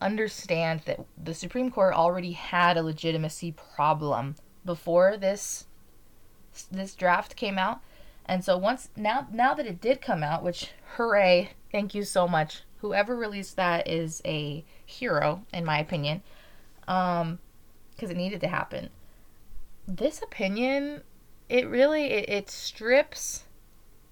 understand 0.00 0.82
that 0.86 1.00
the 1.22 1.34
Supreme 1.34 1.70
Court 1.70 1.94
already 1.94 2.32
had 2.32 2.76
a 2.76 2.82
legitimacy 2.82 3.52
problem 3.52 4.36
before 4.64 5.16
this 5.16 5.66
this 6.70 6.94
draft 6.94 7.36
came 7.36 7.58
out. 7.58 7.80
And 8.24 8.44
so 8.44 8.56
once 8.56 8.88
now 8.96 9.26
now 9.32 9.54
that 9.54 9.66
it 9.66 9.80
did 9.80 10.00
come 10.00 10.22
out, 10.22 10.42
which 10.42 10.72
hooray, 10.96 11.50
thank 11.70 11.94
you 11.94 12.02
so 12.02 12.26
much. 12.26 12.62
Whoever 12.78 13.16
released 13.16 13.56
that 13.56 13.88
is 13.88 14.20
a 14.24 14.64
hero 14.84 15.44
in 15.52 15.64
my 15.64 15.78
opinion. 15.78 16.22
Um 16.88 17.38
because 17.96 18.10
it 18.10 18.16
needed 18.16 18.40
to 18.42 18.48
happen. 18.48 18.90
This 19.88 20.22
opinion 20.22 21.02
it 21.48 21.68
really 21.68 22.06
it, 22.06 22.28
it 22.28 22.50
strips 22.50 23.44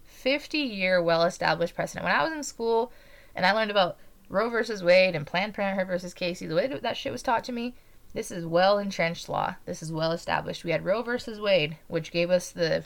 50 0.05 0.59
year 0.59 1.03
well 1.03 1.25
established 1.25 1.75
precedent. 1.75 2.05
When 2.05 2.15
I 2.15 2.23
was 2.23 2.33
in 2.33 2.43
school 2.43 2.93
and 3.35 3.45
I 3.45 3.53
learned 3.53 3.71
about 3.71 3.99
Roe 4.29 4.49
versus 4.49 4.83
Wade 4.83 5.15
and 5.15 5.27
Planned 5.27 5.55
Parenthood 5.55 5.87
versus 5.87 6.15
Casey, 6.15 6.47
the 6.47 6.55
way 6.55 6.67
that 6.67 6.97
shit 6.97 7.13
was 7.13 7.23
taught 7.23 7.45
to 7.45 7.53
me, 7.53 7.75
this 8.15 8.31
is 8.31 8.47
well 8.47 8.79
entrenched 8.79 9.29
law. 9.29 9.57
This 9.67 9.83
is 9.83 9.93
well 9.93 10.13
established. 10.13 10.65
We 10.65 10.71
had 10.71 10.85
Roe 10.85 11.03
versus 11.03 11.41
Wade, 11.41 11.77
which 11.89 12.13
gave 12.13 12.31
us 12.31 12.51
the 12.51 12.85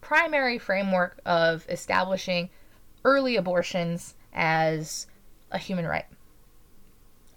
primary 0.00 0.58
framework 0.58 1.20
of 1.24 1.66
establishing 1.68 2.48
early 3.04 3.36
abortions 3.36 4.14
as 4.32 5.06
a 5.50 5.58
human 5.58 5.86
right, 5.86 6.06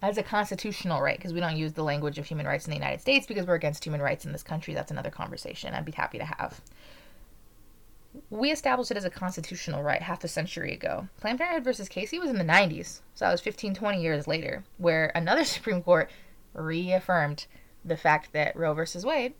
as 0.01 0.17
a 0.17 0.23
constitutional 0.23 1.01
right, 1.01 1.17
because 1.17 1.33
we 1.33 1.39
don't 1.39 1.57
use 1.57 1.73
the 1.73 1.83
language 1.83 2.17
of 2.17 2.25
human 2.25 2.45
rights 2.45 2.65
in 2.65 2.71
the 2.71 2.77
United 2.77 3.01
States 3.01 3.27
because 3.27 3.45
we're 3.45 3.55
against 3.55 3.85
human 3.85 4.01
rights 4.01 4.25
in 4.25 4.31
this 4.31 4.43
country. 4.43 4.73
That's 4.73 4.91
another 4.91 5.11
conversation 5.11 5.73
I'd 5.73 5.85
be 5.85 5.91
happy 5.91 6.17
to 6.17 6.25
have 6.25 6.61
we 8.29 8.51
established 8.51 8.91
it 8.91 8.97
as 8.97 9.05
a 9.05 9.09
constitutional 9.09 9.83
right 9.83 10.01
half 10.01 10.23
a 10.23 10.27
century 10.27 10.73
ago. 10.73 11.07
Planned 11.19 11.39
Parenthood 11.39 11.63
versus 11.63 11.89
Casey 11.89 12.19
was 12.19 12.29
in 12.29 12.37
the 12.37 12.43
90s, 12.43 13.01
so 13.15 13.25
that 13.25 13.31
was 13.31 13.41
15, 13.41 13.73
20 13.73 14.01
years 14.01 14.27
later, 14.27 14.63
where 14.77 15.11
another 15.15 15.43
Supreme 15.45 15.81
Court 15.81 16.09
reaffirmed 16.53 17.45
the 17.83 17.97
fact 17.97 18.33
that 18.33 18.55
Roe 18.55 18.73
versus 18.73 19.05
Wade 19.05 19.33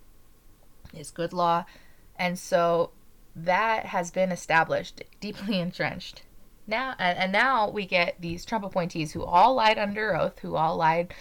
is 0.93 1.11
good 1.11 1.33
law. 1.33 1.65
And 2.17 2.37
so 2.39 2.91
that 3.35 3.87
has 3.87 4.11
been 4.11 4.31
established, 4.31 5.03
deeply 5.19 5.59
entrenched. 5.59 6.23
Now 6.67 6.95
and, 6.99 7.17
and 7.17 7.31
now 7.31 7.69
we 7.69 7.85
get 7.85 8.15
these 8.19 8.45
Trump 8.45 8.63
appointees 8.63 9.11
who 9.11 9.23
all 9.23 9.55
lied 9.55 9.77
under 9.77 10.15
oath, 10.15 10.39
who 10.39 10.55
all 10.55 10.77
lied 10.77 11.13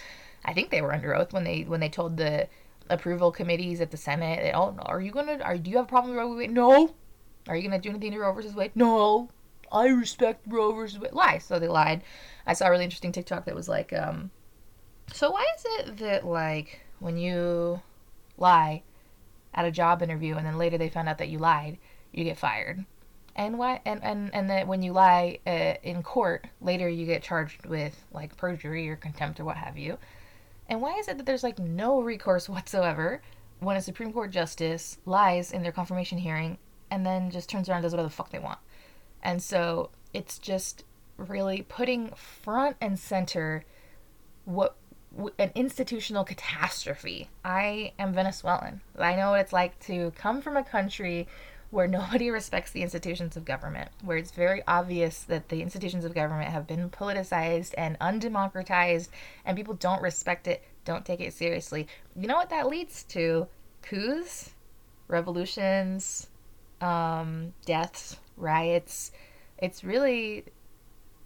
I 0.43 0.53
think 0.53 0.69
they 0.69 0.81
were 0.81 0.93
under 0.93 1.15
oath 1.15 1.33
when 1.33 1.43
they 1.43 1.63
when 1.63 1.79
they 1.79 1.89
told 1.89 2.17
the 2.17 2.47
approval 2.89 3.31
committees 3.31 3.79
at 3.81 3.91
the 3.91 3.97
Senate, 3.97 4.41
they, 4.41 4.51
oh, 4.53 4.75
are 4.79 5.01
you 5.01 5.11
gonna, 5.11 5.37
are 5.43 5.57
do 5.57 5.71
you 5.71 5.77
have 5.77 5.85
a 5.85 5.89
problem 5.89 6.13
with 6.13 6.19
Roe 6.19 6.33
v. 6.33 6.39
Wade? 6.39 6.51
No, 6.51 6.93
are 7.47 7.55
you 7.55 7.69
to 7.69 7.79
do 7.79 7.89
anything 7.89 8.11
to 8.11 8.19
Roe 8.19 8.33
versus 8.33 8.53
Wade? 8.53 8.71
No. 8.75 9.29
I 9.71 9.87
respect 9.87 10.45
Roe 10.47 10.73
versus 10.73 10.99
Wade. 10.99 11.13
Lie. 11.13 11.37
So 11.37 11.57
they 11.57 11.67
lied. 11.67 12.03
I 12.45 12.53
saw 12.53 12.67
a 12.67 12.71
really 12.71 12.83
interesting 12.83 13.11
TikTok 13.11 13.45
that 13.45 13.55
was 13.55 13.69
like, 13.69 13.93
um, 13.93 14.31
so 15.13 15.31
why 15.31 15.45
is 15.57 15.65
it 15.65 15.97
that, 15.97 16.25
like, 16.25 16.81
when 16.99 17.17
you 17.17 17.81
lie 18.37 18.83
at 19.53 19.65
a 19.65 19.71
job 19.71 20.01
interview 20.01 20.35
and 20.35 20.45
then 20.45 20.57
later 20.57 20.77
they 20.77 20.89
found 20.89 21.07
out 21.07 21.17
that 21.19 21.29
you 21.29 21.39
lied, 21.39 21.77
you 22.11 22.23
get 22.25 22.37
fired? 22.37 22.85
And 23.35 23.57
why, 23.57 23.81
and, 23.85 24.03
and, 24.03 24.33
and 24.33 24.49
that 24.49 24.67
when 24.67 24.81
you 24.81 24.91
lie 24.91 25.39
uh, 25.47 25.75
in 25.83 26.03
court, 26.03 26.47
later 26.59 26.89
you 26.89 27.05
get 27.05 27.23
charged 27.23 27.65
with, 27.65 27.95
like, 28.11 28.35
perjury 28.37 28.89
or 28.89 28.95
contempt 28.95 29.39
or 29.39 29.45
what 29.45 29.57
have 29.57 29.77
you? 29.77 29.97
And 30.67 30.81
why 30.81 30.97
is 30.97 31.07
it 31.07 31.17
that 31.17 31.25
there's, 31.25 31.43
like, 31.43 31.59
no 31.59 32.01
recourse 32.01 32.49
whatsoever 32.49 33.21
when 33.59 33.77
a 33.77 33.81
Supreme 33.81 34.11
Court 34.11 34.31
justice 34.31 34.97
lies 35.05 35.51
in 35.51 35.63
their 35.63 35.71
confirmation 35.71 36.17
hearing 36.17 36.57
and 36.89 37.05
then 37.05 37.29
just 37.29 37.49
turns 37.49 37.69
around 37.69 37.77
and 37.77 37.83
does 37.83 37.93
whatever 37.93 38.09
the 38.09 38.13
fuck 38.13 38.31
they 38.31 38.39
want. 38.39 38.59
And 39.23 39.41
so 39.41 39.91
it's 40.13 40.39
just 40.39 40.83
really 41.17 41.65
putting 41.69 42.09
front 42.15 42.75
and 42.81 42.99
center 42.99 43.63
what 44.45 44.75
an 45.37 45.51
institutional 45.55 46.23
catastrophe. 46.23 47.29
I 47.43 47.93
am 47.99 48.13
Venezuelan. 48.13 48.81
I 48.97 49.15
know 49.15 49.31
what 49.31 49.41
it's 49.41 49.53
like 49.53 49.77
to 49.81 50.11
come 50.15 50.41
from 50.41 50.57
a 50.57 50.63
country 50.63 51.27
where 51.71 51.87
nobody 51.87 52.29
respects 52.39 52.71
the 52.71 52.83
institutions 52.83 53.35
of 53.35 53.45
government, 53.45 53.89
where 54.03 54.17
it's 54.17 54.31
very 54.31 54.61
obvious 54.67 55.23
that 55.23 55.49
the 55.49 55.61
institutions 55.61 56.05
of 56.05 56.13
government 56.13 56.51
have 56.51 56.67
been 56.67 56.89
politicized 56.89 57.73
and 57.77 57.97
undemocratized, 57.99 59.09
and 59.45 59.57
people 59.57 59.73
don't 59.73 60.01
respect 60.01 60.47
it, 60.47 60.63
don't 60.85 61.05
take 61.05 61.21
it 61.21 61.33
seriously. 61.33 61.87
You 62.15 62.27
know 62.27 62.35
what 62.35 62.49
that 62.49 62.67
leads 62.67 63.03
to? 63.05 63.47
Coups, 63.81 64.51
revolutions, 65.07 66.27
um, 66.81 67.53
deaths, 67.65 68.17
riots. 68.37 69.11
It's 69.57 69.83
really, 69.83 70.45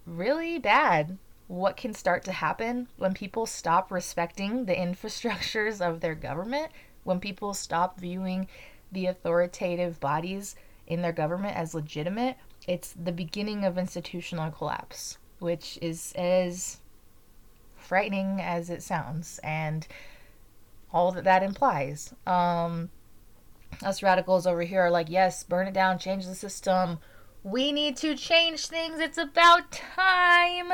really 0.06 0.58
bad 0.58 1.18
what 1.48 1.76
can 1.76 1.94
start 1.94 2.24
to 2.24 2.32
happen 2.32 2.88
when 2.96 3.14
people 3.14 3.46
stop 3.46 3.90
respecting 3.90 4.64
the 4.64 4.74
infrastructures 4.76 5.80
of 5.80 6.00
their 6.00 6.14
government, 6.14 6.70
when 7.04 7.20
people 7.20 7.54
stop 7.54 8.00
viewing 8.00 8.48
the 8.92 9.06
authoritative 9.06 10.00
bodies 10.00 10.56
in 10.86 11.02
their 11.02 11.12
government 11.12 11.56
as 11.56 11.74
legitimate. 11.74 12.36
It's 12.66 12.92
the 12.92 13.12
beginning 13.12 13.64
of 13.64 13.78
institutional 13.78 14.50
collapse, 14.50 15.18
which 15.38 15.78
is 15.82 16.12
as 16.16 16.78
frightening 17.76 18.40
as 18.40 18.70
it 18.70 18.82
sounds, 18.82 19.38
and 19.44 19.86
all 20.92 21.12
that 21.12 21.24
that 21.24 21.42
implies. 21.42 22.12
Um, 22.26 22.90
us 23.82 24.02
radicals 24.02 24.46
over 24.46 24.62
here 24.62 24.82
are 24.82 24.90
like, 24.90 25.10
yes, 25.10 25.44
burn 25.44 25.66
it 25.66 25.74
down, 25.74 25.98
change 25.98 26.26
the 26.26 26.34
system. 26.34 26.98
We 27.42 27.70
need 27.72 27.96
to 27.98 28.16
change 28.16 28.66
things. 28.66 28.98
It's 28.98 29.18
about 29.18 29.70
time. 29.70 30.72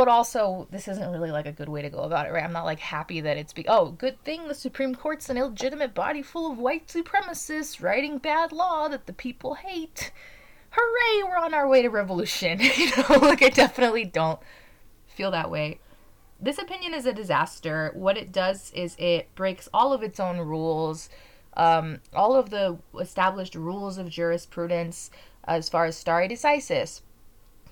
But 0.00 0.08
also, 0.08 0.66
this 0.70 0.88
isn't 0.88 1.12
really 1.12 1.30
like 1.30 1.44
a 1.44 1.52
good 1.52 1.68
way 1.68 1.82
to 1.82 1.90
go 1.90 1.98
about 1.98 2.24
it, 2.24 2.32
right? 2.32 2.42
I'm 2.42 2.54
not 2.54 2.64
like 2.64 2.80
happy 2.80 3.20
that 3.20 3.36
it's 3.36 3.52
be 3.52 3.68
oh, 3.68 3.90
good 3.90 4.24
thing 4.24 4.48
the 4.48 4.54
Supreme 4.54 4.94
Court's 4.94 5.28
an 5.28 5.36
illegitimate 5.36 5.92
body 5.92 6.22
full 6.22 6.50
of 6.50 6.56
white 6.56 6.88
supremacists 6.88 7.82
writing 7.82 8.16
bad 8.16 8.50
law 8.50 8.88
that 8.88 9.04
the 9.04 9.12
people 9.12 9.56
hate. 9.56 10.10
Hooray, 10.70 11.22
we're 11.22 11.36
on 11.36 11.52
our 11.52 11.68
way 11.68 11.82
to 11.82 11.90
revolution. 11.90 12.60
you 12.76 12.90
know, 12.96 13.18
like 13.20 13.42
I 13.42 13.50
definitely 13.50 14.06
don't 14.06 14.40
feel 15.06 15.30
that 15.32 15.50
way 15.50 15.80
this 16.40 16.56
opinion 16.56 16.94
is 16.94 17.04
a 17.04 17.12
disaster. 17.12 17.90
What 17.92 18.16
it 18.16 18.32
does 18.32 18.72
is 18.74 18.96
it 18.98 19.28
breaks 19.34 19.68
all 19.74 19.92
of 19.92 20.02
its 20.02 20.18
own 20.18 20.38
rules, 20.38 21.10
um, 21.58 22.00
all 22.14 22.34
of 22.34 22.48
the 22.48 22.78
established 22.98 23.54
rules 23.54 23.98
of 23.98 24.08
jurisprudence 24.08 25.10
as 25.44 25.68
far 25.68 25.84
as 25.84 25.98
stare 25.98 26.26
decisis. 26.26 27.02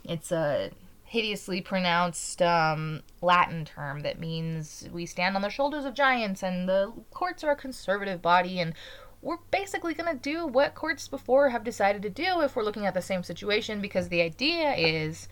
It's 0.04 0.30
a 0.30 0.72
hideously 1.08 1.62
pronounced 1.62 2.42
um, 2.42 3.02
Latin 3.22 3.64
term 3.64 4.00
that 4.00 4.20
means 4.20 4.86
we 4.92 5.06
stand 5.06 5.36
on 5.36 5.42
the 5.42 5.48
shoulders 5.48 5.86
of 5.86 5.94
giants, 5.94 6.42
and 6.42 6.68
the 6.68 6.92
courts 7.10 7.42
are 7.42 7.50
a 7.50 7.56
conservative 7.56 8.20
body, 8.20 8.60
and 8.60 8.74
we're 9.22 9.38
basically 9.50 9.94
going 9.94 10.14
to 10.14 10.20
do 10.20 10.46
what 10.46 10.74
courts 10.74 11.08
before 11.08 11.48
have 11.48 11.64
decided 11.64 12.02
to 12.02 12.10
do 12.10 12.42
if 12.42 12.54
we're 12.54 12.62
looking 12.62 12.86
at 12.86 12.94
the 12.94 13.02
same 13.02 13.22
situation 13.22 13.80
because 13.80 14.08
the 14.08 14.20
idea 14.20 14.74
is 14.74 15.28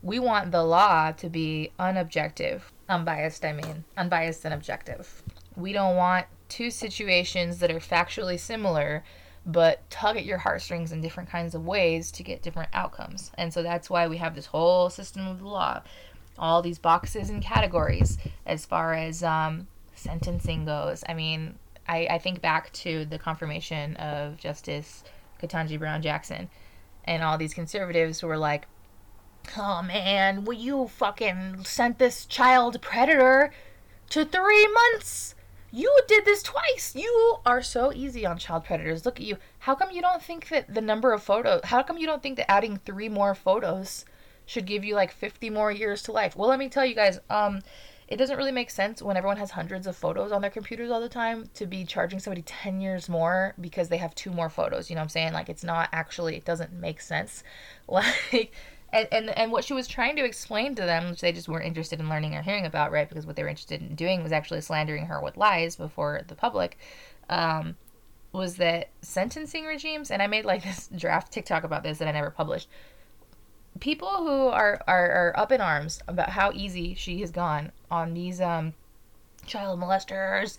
we 0.00 0.18
want 0.20 0.52
the 0.52 0.62
law 0.62 1.10
to 1.12 1.28
be 1.28 1.72
unobjective. 1.78 2.62
Unbiased, 2.88 3.44
I 3.44 3.52
mean, 3.52 3.84
unbiased 3.96 4.44
and 4.44 4.54
objective. 4.54 5.22
We 5.56 5.72
don't 5.72 5.96
want 5.96 6.26
two 6.48 6.70
situations 6.70 7.58
that 7.58 7.70
are 7.70 7.80
factually 7.80 8.38
similar 8.38 9.02
but 9.48 9.88
tug 9.88 10.18
at 10.18 10.26
your 10.26 10.36
heartstrings 10.36 10.92
in 10.92 11.00
different 11.00 11.30
kinds 11.30 11.54
of 11.54 11.64
ways 11.64 12.10
to 12.12 12.22
get 12.22 12.42
different 12.42 12.68
outcomes. 12.74 13.32
And 13.38 13.52
so 13.52 13.62
that's 13.62 13.88
why 13.88 14.06
we 14.06 14.18
have 14.18 14.34
this 14.34 14.46
whole 14.46 14.90
system 14.90 15.26
of 15.26 15.38
the 15.38 15.48
law, 15.48 15.82
all 16.38 16.60
these 16.60 16.78
boxes 16.78 17.30
and 17.30 17.42
categories 17.42 18.18
as 18.44 18.66
far 18.66 18.92
as 18.92 19.22
um, 19.24 19.66
sentencing 19.94 20.66
goes. 20.66 21.02
I 21.08 21.14
mean, 21.14 21.54
I, 21.88 22.06
I 22.10 22.18
think 22.18 22.42
back 22.42 22.70
to 22.74 23.06
the 23.06 23.18
confirmation 23.18 23.96
of 23.96 24.36
Justice 24.36 25.02
Ketanji 25.42 25.78
Brown 25.78 26.02
Jackson, 26.02 26.50
and 27.04 27.22
all 27.22 27.38
these 27.38 27.54
conservatives 27.54 28.20
who 28.20 28.26
were 28.26 28.36
like, 28.36 28.68
oh 29.56 29.80
man, 29.80 30.44
well, 30.44 30.58
you 30.58 30.88
fucking 30.88 31.64
sent 31.64 31.98
this 31.98 32.26
child 32.26 32.82
predator 32.82 33.50
to 34.10 34.26
three 34.26 34.68
months. 34.68 35.34
You 35.70 36.00
did 36.08 36.24
this 36.24 36.42
twice. 36.42 36.94
You 36.96 37.38
are 37.44 37.62
so 37.62 37.92
easy 37.92 38.24
on 38.24 38.38
child 38.38 38.64
predators. 38.64 39.04
Look 39.04 39.20
at 39.20 39.26
you. 39.26 39.36
How 39.60 39.74
come 39.74 39.90
you 39.90 40.00
don't 40.00 40.22
think 40.22 40.48
that 40.48 40.74
the 40.74 40.80
number 40.80 41.12
of 41.12 41.22
photos, 41.22 41.60
how 41.64 41.82
come 41.82 41.98
you 41.98 42.06
don't 42.06 42.22
think 42.22 42.36
that 42.36 42.50
adding 42.50 42.78
three 42.78 43.08
more 43.08 43.34
photos 43.34 44.06
should 44.46 44.64
give 44.64 44.82
you 44.82 44.94
like 44.94 45.12
50 45.12 45.50
more 45.50 45.70
years 45.70 46.02
to 46.04 46.12
life? 46.12 46.36
Well, 46.36 46.48
let 46.48 46.58
me 46.58 46.70
tell 46.70 46.86
you 46.86 46.94
guys, 46.94 47.20
um, 47.28 47.60
it 48.08 48.16
doesn't 48.16 48.38
really 48.38 48.52
make 48.52 48.70
sense 48.70 49.02
when 49.02 49.18
everyone 49.18 49.36
has 49.36 49.50
hundreds 49.50 49.86
of 49.86 49.94
photos 49.94 50.32
on 50.32 50.40
their 50.40 50.50
computers 50.50 50.90
all 50.90 51.02
the 51.02 51.10
time 51.10 51.50
to 51.52 51.66
be 51.66 51.84
charging 51.84 52.18
somebody 52.18 52.40
10 52.40 52.80
years 52.80 53.06
more 53.06 53.54
because 53.60 53.90
they 53.90 53.98
have 53.98 54.14
two 54.14 54.30
more 54.30 54.48
photos. 54.48 54.88
You 54.88 54.96
know 54.96 55.00
what 55.00 55.04
I'm 55.04 55.10
saying? 55.10 55.32
Like, 55.34 55.50
it's 55.50 55.64
not 55.64 55.90
actually, 55.92 56.36
it 56.36 56.46
doesn't 56.46 56.72
make 56.72 57.00
sense. 57.00 57.42
Like, 57.90 58.52
and, 58.92 59.08
and 59.12 59.30
and 59.30 59.52
what 59.52 59.64
she 59.64 59.74
was 59.74 59.86
trying 59.86 60.16
to 60.16 60.24
explain 60.24 60.74
to 60.74 60.82
them, 60.82 61.10
which 61.10 61.20
they 61.20 61.32
just 61.32 61.48
weren't 61.48 61.66
interested 61.66 62.00
in 62.00 62.08
learning 62.08 62.34
or 62.34 62.42
hearing 62.42 62.66
about, 62.66 62.90
right? 62.90 63.08
Because 63.08 63.26
what 63.26 63.36
they 63.36 63.42
were 63.42 63.48
interested 63.48 63.82
in 63.82 63.94
doing 63.94 64.22
was 64.22 64.32
actually 64.32 64.60
slandering 64.60 65.06
her 65.06 65.20
with 65.20 65.36
lies 65.36 65.76
before 65.76 66.22
the 66.26 66.34
public. 66.34 66.78
Um, 67.28 67.76
was 68.32 68.56
that 68.56 68.88
sentencing 69.02 69.64
regimes? 69.64 70.10
And 70.10 70.22
I 70.22 70.26
made 70.26 70.44
like 70.44 70.62
this 70.64 70.88
draft 70.96 71.32
TikTok 71.32 71.64
about 71.64 71.82
this 71.82 71.98
that 71.98 72.08
I 72.08 72.12
never 72.12 72.30
published. 72.30 72.68
People 73.80 74.08
who 74.08 74.48
are 74.48 74.82
are, 74.88 75.10
are 75.10 75.32
up 75.36 75.52
in 75.52 75.60
arms 75.60 76.00
about 76.08 76.30
how 76.30 76.52
easy 76.52 76.94
she 76.94 77.20
has 77.20 77.30
gone 77.30 77.72
on 77.90 78.14
these 78.14 78.40
um, 78.40 78.72
child 79.46 79.78
molesters, 79.80 80.56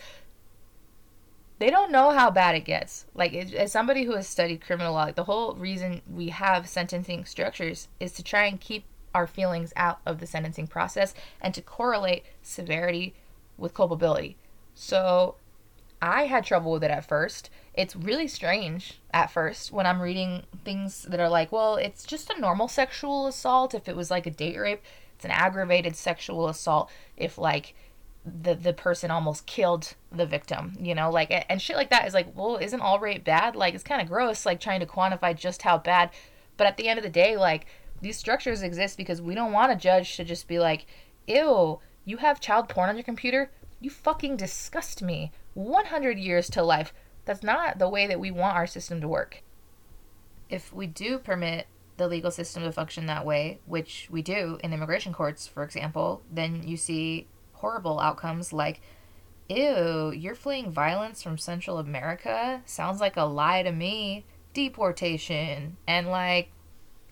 they 1.60 1.70
don't 1.70 1.92
know 1.92 2.12
how 2.12 2.32
bad 2.32 2.56
it 2.56 2.66
gets. 2.66 3.06
Like, 3.14 3.34
as 3.34 3.72
somebody 3.72 4.06
who 4.06 4.16
has 4.16 4.28
studied 4.28 4.62
criminal 4.62 4.94
law, 4.94 5.12
the 5.12 5.26
whole 5.26 5.54
reason 5.56 6.02
we 6.10 6.30
have 6.30 6.68
sentencing 6.68 7.26
structures 7.26 7.90
is 8.00 8.14
to 8.14 8.24
try 8.24 8.46
and 8.46 8.60
keep 8.60 8.86
our 9.14 9.28
feelings 9.28 9.74
out 9.76 10.00
of 10.06 10.20
the 10.20 10.28
sentencing 10.28 10.68
process 10.68 11.14
and 11.42 11.54
to 11.54 11.62
correlate 11.62 12.24
severity 12.42 13.14
with 13.58 13.74
culpability. 13.74 14.38
So, 14.74 15.36
I 16.02 16.28
had 16.28 16.46
trouble 16.46 16.72
with 16.72 16.84
it 16.86 16.92
at 16.92 17.06
first. 17.06 17.50
It's 17.74 17.96
really 17.96 18.28
strange 18.28 19.00
at 19.12 19.32
first 19.32 19.74
when 19.74 19.86
I'm 19.86 20.02
reading 20.02 20.44
things 20.64 21.04
that 21.04 21.20
are 21.20 21.28
like, 21.28 21.52
well, 21.52 21.76
it's 21.76 22.06
just 22.06 22.30
a 22.30 22.40
normal 22.40 22.70
sexual 22.70 23.28
assault 23.28 23.74
if 23.74 23.90
it 23.90 23.98
was 23.98 24.10
like 24.10 24.26
a 24.26 24.32
date 24.32 24.58
rape. 24.58 24.82
It's 25.16 25.26
an 25.26 25.32
aggravated 25.32 25.98
sexual 25.98 26.48
assault 26.48 26.90
if, 27.18 27.38
like, 27.38 27.76
the 28.26 28.54
the 28.54 28.74
person 28.74 29.10
almost 29.10 29.46
killed 29.46 29.96
the 30.12 30.26
victim 30.26 30.74
you 30.80 30.94
know 30.94 31.10
like 31.10 31.32
and 31.50 31.62
shit 31.62 31.78
like 31.78 31.90
that 31.90 32.06
is 32.06 32.14
like 32.14 32.36
well 32.36 32.58
isn't 32.58 32.82
all 32.82 33.00
rape 33.00 33.24
bad? 33.24 33.56
Like 33.56 33.74
it's 33.74 33.84
kind 33.84 34.02
of 34.02 34.08
gross 34.08 34.46
like 34.46 34.60
trying 34.60 34.82
to 34.82 34.86
quantify 34.86 35.36
just 35.36 35.62
how 35.62 35.78
bad 35.78 36.12
but 36.58 36.68
at 36.68 36.78
the 36.78 36.88
end 36.88 37.00
of 37.00 37.04
the 37.04 37.10
day 37.10 37.38
like 37.38 37.66
these 38.02 38.18
structures 38.18 38.62
exist 38.62 38.98
because 38.98 39.22
we 39.22 39.36
don't 39.36 39.52
want 39.52 39.72
a 39.72 39.76
judge 39.76 40.16
to 40.18 40.24
just 40.24 40.48
be 40.48 40.60
like 40.60 40.86
ew 41.28 41.80
you 42.06 42.18
have 42.18 42.40
child 42.40 42.70
porn 42.70 42.90
on 42.90 42.96
your 42.96 43.04
computer? 43.04 43.52
You 43.80 43.92
fucking 43.92 44.38
disgust 44.38 45.04
me. 45.04 45.32
100 45.54 46.18
years 46.18 46.50
to 46.50 46.64
life. 46.64 46.92
That's 47.26 47.44
not 47.44 47.78
the 47.78 47.88
way 47.88 48.08
that 48.08 48.20
we 48.20 48.32
want 48.32 48.56
our 48.56 48.66
system 48.66 49.00
to 49.02 49.08
work. 49.08 49.44
If 50.50 50.74
we 50.74 50.88
do 50.88 51.20
permit 51.20 51.68
the 51.98 52.08
legal 52.08 52.32
system 52.32 52.64
to 52.64 52.72
function 52.72 53.06
that 53.06 53.26
way 53.26 53.60
which 53.66 54.08
we 54.10 54.22
do 54.22 54.58
in 54.64 54.72
immigration 54.72 55.12
courts 55.12 55.46
for 55.46 55.64
example 55.64 56.22
then 56.32 56.64
you 56.66 56.78
see 56.78 57.28
horrible 57.60 58.00
outcomes 58.00 58.52
like, 58.52 58.82
ew, 59.48 60.12
you're 60.12 60.36
fleeing 60.36 60.72
violence 60.72 61.24
from 61.24 61.38
Central 61.38 61.78
America? 61.78 62.62
Sounds 62.66 63.00
like 63.00 63.18
a 63.18 63.24
lie 63.24 63.64
to 63.64 63.72
me. 63.72 64.26
Deportation. 64.54 65.78
And 65.88 66.08
like, 66.08 66.50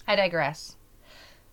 I 0.08 0.16
digress. 0.16 0.76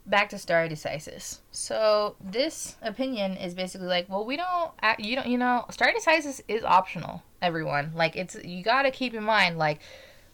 Back 0.07 0.29
to 0.31 0.39
stare 0.39 0.69
decisis. 0.69 1.39
So 1.51 2.17
this 2.21 2.77
opinion 2.83 3.39
is 3.39 3.55
basically 3.55 3.87
like, 3.87 4.09
well, 4.09 4.27
we 4.27 4.37
don't, 4.37 4.73
you 4.99 5.17
don't, 5.17 5.27
you 5.27 5.39
know, 5.39 5.65
stare 5.71 5.95
decisis 5.95 6.41
is 6.47 6.63
optional. 6.63 7.23
Everyone, 7.41 7.93
like, 7.95 8.17
it's 8.17 8.37
you 8.45 8.63
got 8.63 8.83
to 8.83 8.91
keep 8.91 9.15
in 9.15 9.25
mind, 9.25 9.59
like, 9.59 9.81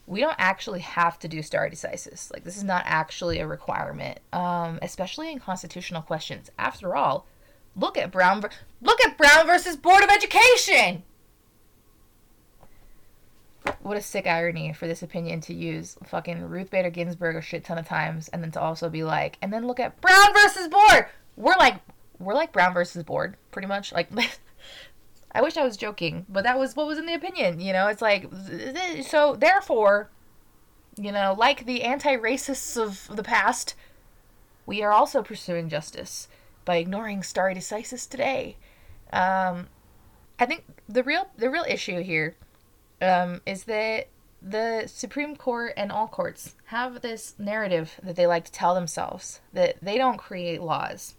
we 0.06 0.20
don't 0.20 0.34
actually 0.38 0.80
have 0.80 1.20
to 1.20 1.28
do 1.28 1.40
stare 1.40 1.70
decisis. 1.70 2.32
Like, 2.32 2.42
this 2.42 2.56
is 2.56 2.64
not 2.64 2.82
actually 2.84 3.38
a 3.38 3.46
requirement, 3.46 4.18
um, 4.32 4.80
especially 4.82 5.30
in 5.30 5.38
constitutional 5.38 6.02
questions. 6.02 6.50
After 6.58 6.96
all, 6.96 7.26
Look 7.76 7.96
at 7.96 8.11
Brown. 8.11 8.44
Look 8.83 9.00
at 9.00 9.16
Brown 9.16 9.46
versus 9.46 9.76
Board 9.76 10.02
of 10.02 10.11
Education. 10.11 11.02
What 13.83 13.96
a 13.96 14.02
sick 14.02 14.26
irony 14.26 14.72
for 14.72 14.87
this 14.87 15.02
opinion 15.02 15.40
to 15.42 15.54
use 15.54 15.96
fucking 16.04 16.42
Ruth 16.48 16.70
Bader 16.70 16.90
Ginsburg 16.90 17.37
a 17.37 17.42
shit 17.42 17.64
ton 17.64 17.78
of 17.78 17.87
times, 17.87 18.28
and 18.28 18.42
then 18.42 18.50
to 18.52 18.61
also 18.61 18.88
be 18.88 19.04
like, 19.04 19.38
and 19.40 19.52
then 19.52 19.66
look 19.66 19.80
at 19.80 20.00
Brown 20.00 20.33
versus 20.33 20.68
Board. 20.68 21.06
We're 21.37 21.56
like, 21.59 21.76
we're 22.18 22.35
like 22.35 22.52
Brown 22.52 22.74
versus 22.74 23.02
Board, 23.02 23.37
pretty 23.50 23.68
much. 23.68 23.92
Like, 23.92 24.11
I 25.33 25.42
wish 25.42 25.56
I 25.56 25.64
was 25.64 25.76
joking, 25.76 26.26
but 26.28 26.44
that 26.44 26.59
was 26.59 26.74
what 26.74 26.87
was 26.87 26.98
in 26.98 27.06
the 27.06 27.14
opinion. 27.14 27.61
You 27.61 27.72
know, 27.72 27.87
it's 27.87 28.02
like, 28.02 28.30
so 29.02 29.37
therefore, 29.37 30.11
you 30.96 31.12
know, 31.12 31.35
like 31.38 31.66
the 31.66 31.83
anti-racists 31.83 32.76
of 32.76 33.14
the 33.14 33.22
past, 33.22 33.74
we 34.66 34.83
are 34.83 34.92
also 34.92 35.22
pursuing 35.22 35.68
justice 35.68 36.28
by 36.64 36.76
ignoring 36.76 37.22
stare 37.22 37.54
decisis 37.54 38.08
today. 38.08 38.56
Um, 39.12 39.68
I 40.38 40.46
think 40.46 40.64
the 40.88 41.02
real 41.02 41.28
the 41.36 41.50
real 41.50 41.64
issue 41.68 42.02
here 42.02 42.36
um, 43.02 43.40
is 43.46 43.64
that 43.64 44.08
the 44.42 44.84
Supreme 44.86 45.36
Court 45.36 45.74
and 45.76 45.92
all 45.92 46.08
courts 46.08 46.54
have 46.66 47.02
this 47.02 47.34
narrative 47.38 48.00
that 48.02 48.16
they 48.16 48.26
like 48.26 48.44
to 48.46 48.52
tell 48.52 48.74
themselves 48.74 49.40
that 49.52 49.76
they 49.82 49.98
don't 49.98 50.16
create 50.16 50.62
laws, 50.62 51.14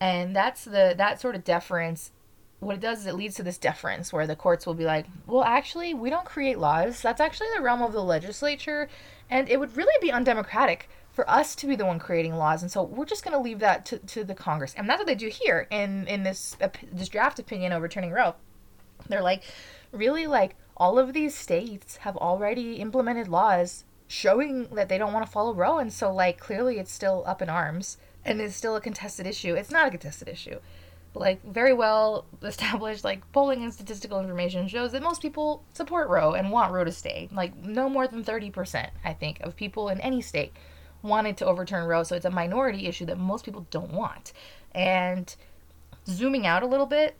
and 0.00 0.34
that's 0.34 0.64
the 0.64 0.94
that 0.96 1.20
sort 1.20 1.36
of 1.36 1.44
deference. 1.44 2.10
What 2.58 2.74
it 2.74 2.80
does 2.80 3.00
is 3.00 3.06
it 3.06 3.14
leads 3.14 3.36
to 3.36 3.42
this 3.42 3.56
deference 3.56 4.12
where 4.12 4.26
the 4.26 4.36
courts 4.36 4.66
will 4.66 4.74
be 4.74 4.84
like, 4.84 5.06
well, 5.26 5.44
actually, 5.44 5.94
we 5.94 6.10
don't 6.10 6.26
create 6.26 6.58
laws. 6.58 7.00
That's 7.00 7.20
actually 7.20 7.48
the 7.56 7.62
realm 7.62 7.80
of 7.80 7.94
the 7.94 8.04
legislature, 8.04 8.88
and 9.30 9.48
it 9.48 9.58
would 9.58 9.76
really 9.76 9.96
be 10.02 10.12
undemocratic 10.12 10.90
for 11.12 11.28
us 11.28 11.54
to 11.56 11.66
be 11.66 11.76
the 11.76 11.86
one 11.86 11.98
creating 11.98 12.36
laws 12.36 12.62
and 12.62 12.70
so 12.70 12.82
we're 12.82 13.04
just 13.04 13.24
going 13.24 13.36
to 13.36 13.42
leave 13.42 13.58
that 13.58 13.84
to, 13.86 13.98
to 13.98 14.24
the 14.24 14.34
congress. 14.34 14.74
And 14.76 14.88
that's 14.88 14.98
what 14.98 15.06
they 15.06 15.14
do 15.14 15.28
here 15.28 15.66
in 15.70 16.06
in 16.06 16.22
this 16.22 16.56
uh, 16.60 16.68
this 16.92 17.08
draft 17.08 17.38
opinion 17.38 17.72
overturning 17.72 18.12
roe 18.12 18.34
they're 19.08 19.22
like 19.22 19.42
really 19.92 20.26
like 20.26 20.56
all 20.76 20.98
of 20.98 21.12
these 21.12 21.34
states 21.34 21.96
have 21.98 22.16
already 22.16 22.76
implemented 22.76 23.28
laws 23.28 23.84
showing 24.08 24.66
that 24.72 24.88
they 24.88 24.98
don't 24.98 25.12
want 25.12 25.24
to 25.24 25.30
follow 25.30 25.54
roe 25.54 25.78
and 25.78 25.92
so 25.92 26.12
like 26.12 26.38
clearly 26.38 26.78
it's 26.78 26.92
still 26.92 27.22
up 27.26 27.42
in 27.42 27.48
arms 27.48 27.96
and 28.24 28.40
it's 28.40 28.56
still 28.56 28.76
a 28.76 28.80
contested 28.80 29.26
issue. 29.26 29.54
It's 29.54 29.70
not 29.70 29.86
a 29.86 29.90
contested 29.90 30.28
issue. 30.28 30.58
Like 31.14 31.42
very 31.44 31.72
well 31.72 32.26
established 32.42 33.04
like 33.04 33.30
polling 33.32 33.62
and 33.62 33.72
statistical 33.72 34.20
information 34.20 34.68
shows 34.68 34.92
that 34.92 35.02
most 35.02 35.22
people 35.22 35.64
support 35.74 36.08
roe 36.08 36.32
and 36.32 36.50
want 36.50 36.72
roe 36.72 36.84
to 36.84 36.92
stay. 36.92 37.28
Like 37.32 37.56
no 37.56 37.88
more 37.88 38.06
than 38.06 38.24
30% 38.24 38.90
i 39.04 39.12
think 39.12 39.40
of 39.40 39.56
people 39.56 39.88
in 39.88 40.00
any 40.00 40.20
state 40.20 40.52
wanted 41.02 41.36
to 41.38 41.46
overturn 41.46 41.86
Roe, 41.86 42.02
so 42.02 42.16
it's 42.16 42.24
a 42.24 42.30
minority 42.30 42.86
issue 42.86 43.06
that 43.06 43.18
most 43.18 43.44
people 43.44 43.66
don't 43.70 43.92
want. 43.92 44.32
And 44.74 45.34
zooming 46.06 46.46
out 46.46 46.62
a 46.62 46.66
little 46.66 46.86
bit, 46.86 47.16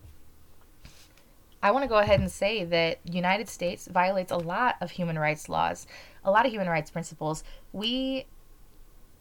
I 1.63 1.71
want 1.73 1.83
to 1.83 1.89
go 1.89 1.99
ahead 1.99 2.21
and 2.21 2.31
say 2.31 2.65
that 2.65 3.01
United 3.05 3.49
States 3.49 3.87
violates 3.87 4.33
a 4.33 4.37
lot 4.37 4.77
of 4.81 4.91
human 4.91 5.19
rights 5.19 5.49
laws, 5.49 5.87
a 6.25 6.31
lot 6.31 6.47
of 6.47 6.53
human 6.53 6.69
rights 6.69 6.91
principles. 6.91 7.45
We 7.73 8.27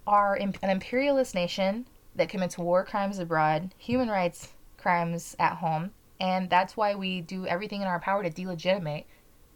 are 0.07 0.35
an 0.35 0.55
imperialist 0.63 1.35
nation 1.35 1.85
that 2.15 2.29
commits 2.29 2.57
war 2.57 2.83
crimes 2.85 3.19
abroad, 3.19 3.73
human 3.77 4.09
rights 4.09 4.53
crimes 4.77 5.35
at 5.37 5.57
home, 5.57 5.91
and 6.19 6.49
that's 6.49 6.77
why 6.77 6.95
we 6.95 7.21
do 7.21 7.45
everything 7.45 7.81
in 7.81 7.87
our 7.87 7.99
power 7.99 8.23
to 8.23 8.29
delegitimate 8.29 9.05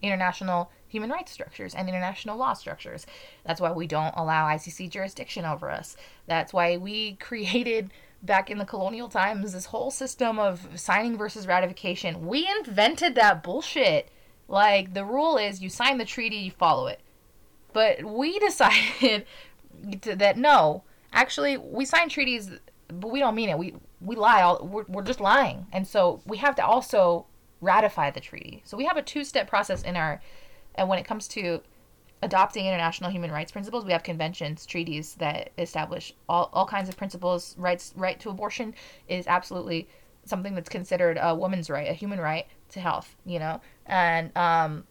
international 0.02 0.70
human 0.94 1.10
rights 1.10 1.32
structures 1.32 1.74
and 1.74 1.90
international 1.90 2.38
law 2.38 2.54
structures. 2.54 3.08
That's 3.44 3.60
why 3.60 3.72
we 3.72 3.88
don't 3.88 4.14
allow 4.16 4.46
ICC 4.46 4.92
jurisdiction 4.92 5.44
over 5.44 5.72
us. 5.72 5.98
That's 6.28 6.54
why 6.54 6.78
we 6.78 7.14
created 7.20 7.90
back 8.22 8.52
in 8.52 8.60
the 8.60 8.66
colonial 8.66 9.10
times 9.10 9.54
this 9.54 9.66
whole 9.66 9.90
system 9.90 10.38
of 10.38 10.68
signing 10.76 11.18
versus 11.18 11.48
ratification. 11.48 12.28
We 12.28 12.48
invented 12.60 13.16
that 13.16 13.42
bullshit. 13.42 14.10
Like 14.48 14.94
the 14.94 15.04
rule 15.04 15.38
is 15.38 15.62
you 15.62 15.70
sign 15.70 15.98
the 15.98 16.06
treaty, 16.06 16.38
you 16.38 16.52
follow 16.52 16.86
it. 16.86 17.02
But 17.74 18.04
we 18.04 18.38
decided 18.48 19.26
that 20.04 20.38
no, 20.38 20.84
actually 21.12 21.58
we 21.58 21.86
sign 21.86 22.08
treaties 22.08 22.52
but 22.88 23.08
we 23.10 23.20
don't 23.20 23.36
mean 23.36 23.50
it. 23.50 23.58
We 23.58 23.74
we 24.00 24.16
lie 24.16 24.44
all 24.44 24.64
we're, 24.64 24.86
we're 24.88 25.04
just 25.04 25.20
lying. 25.20 25.66
And 25.74 25.88
so 25.88 26.22
we 26.26 26.38
have 26.38 26.56
to 26.58 26.66
also 26.66 27.26
ratify 27.62 28.12
the 28.12 28.20
treaty. 28.20 28.62
So 28.66 28.78
we 28.78 28.86
have 28.86 28.98
a 28.98 29.02
two-step 29.02 29.48
process 29.48 29.84
in 29.84 29.96
our 29.96 30.22
and 30.76 30.90
when 30.90 31.00
it 31.00 31.06
comes 31.06 31.28
to 31.30 31.62
adopting 32.22 32.66
international 32.66 33.10
human 33.10 33.32
rights 33.32 33.52
principles, 33.52 33.86
we 33.86 33.92
have 33.92 34.04
conventions, 34.04 34.66
treaties 34.66 35.16
that 35.16 35.52
establish 35.58 36.14
all, 36.30 36.50
all 36.54 36.66
kinds 36.66 36.90
of 36.90 36.96
principles. 36.96 37.56
Rights, 37.58 37.94
right 37.96 38.20
to 38.22 38.30
abortion 38.30 38.74
is 39.08 39.28
absolutely 39.28 39.88
something 40.26 40.56
that's 40.56 40.70
considered 40.70 41.18
a 41.22 41.36
woman's 41.36 41.70
right, 41.70 41.90
a 41.90 41.94
human 41.94 42.20
right 42.20 42.48
to 42.70 42.80
health. 42.80 43.16
You 43.26 43.40
know, 43.40 43.62
and 43.86 44.36
um, 44.38 44.86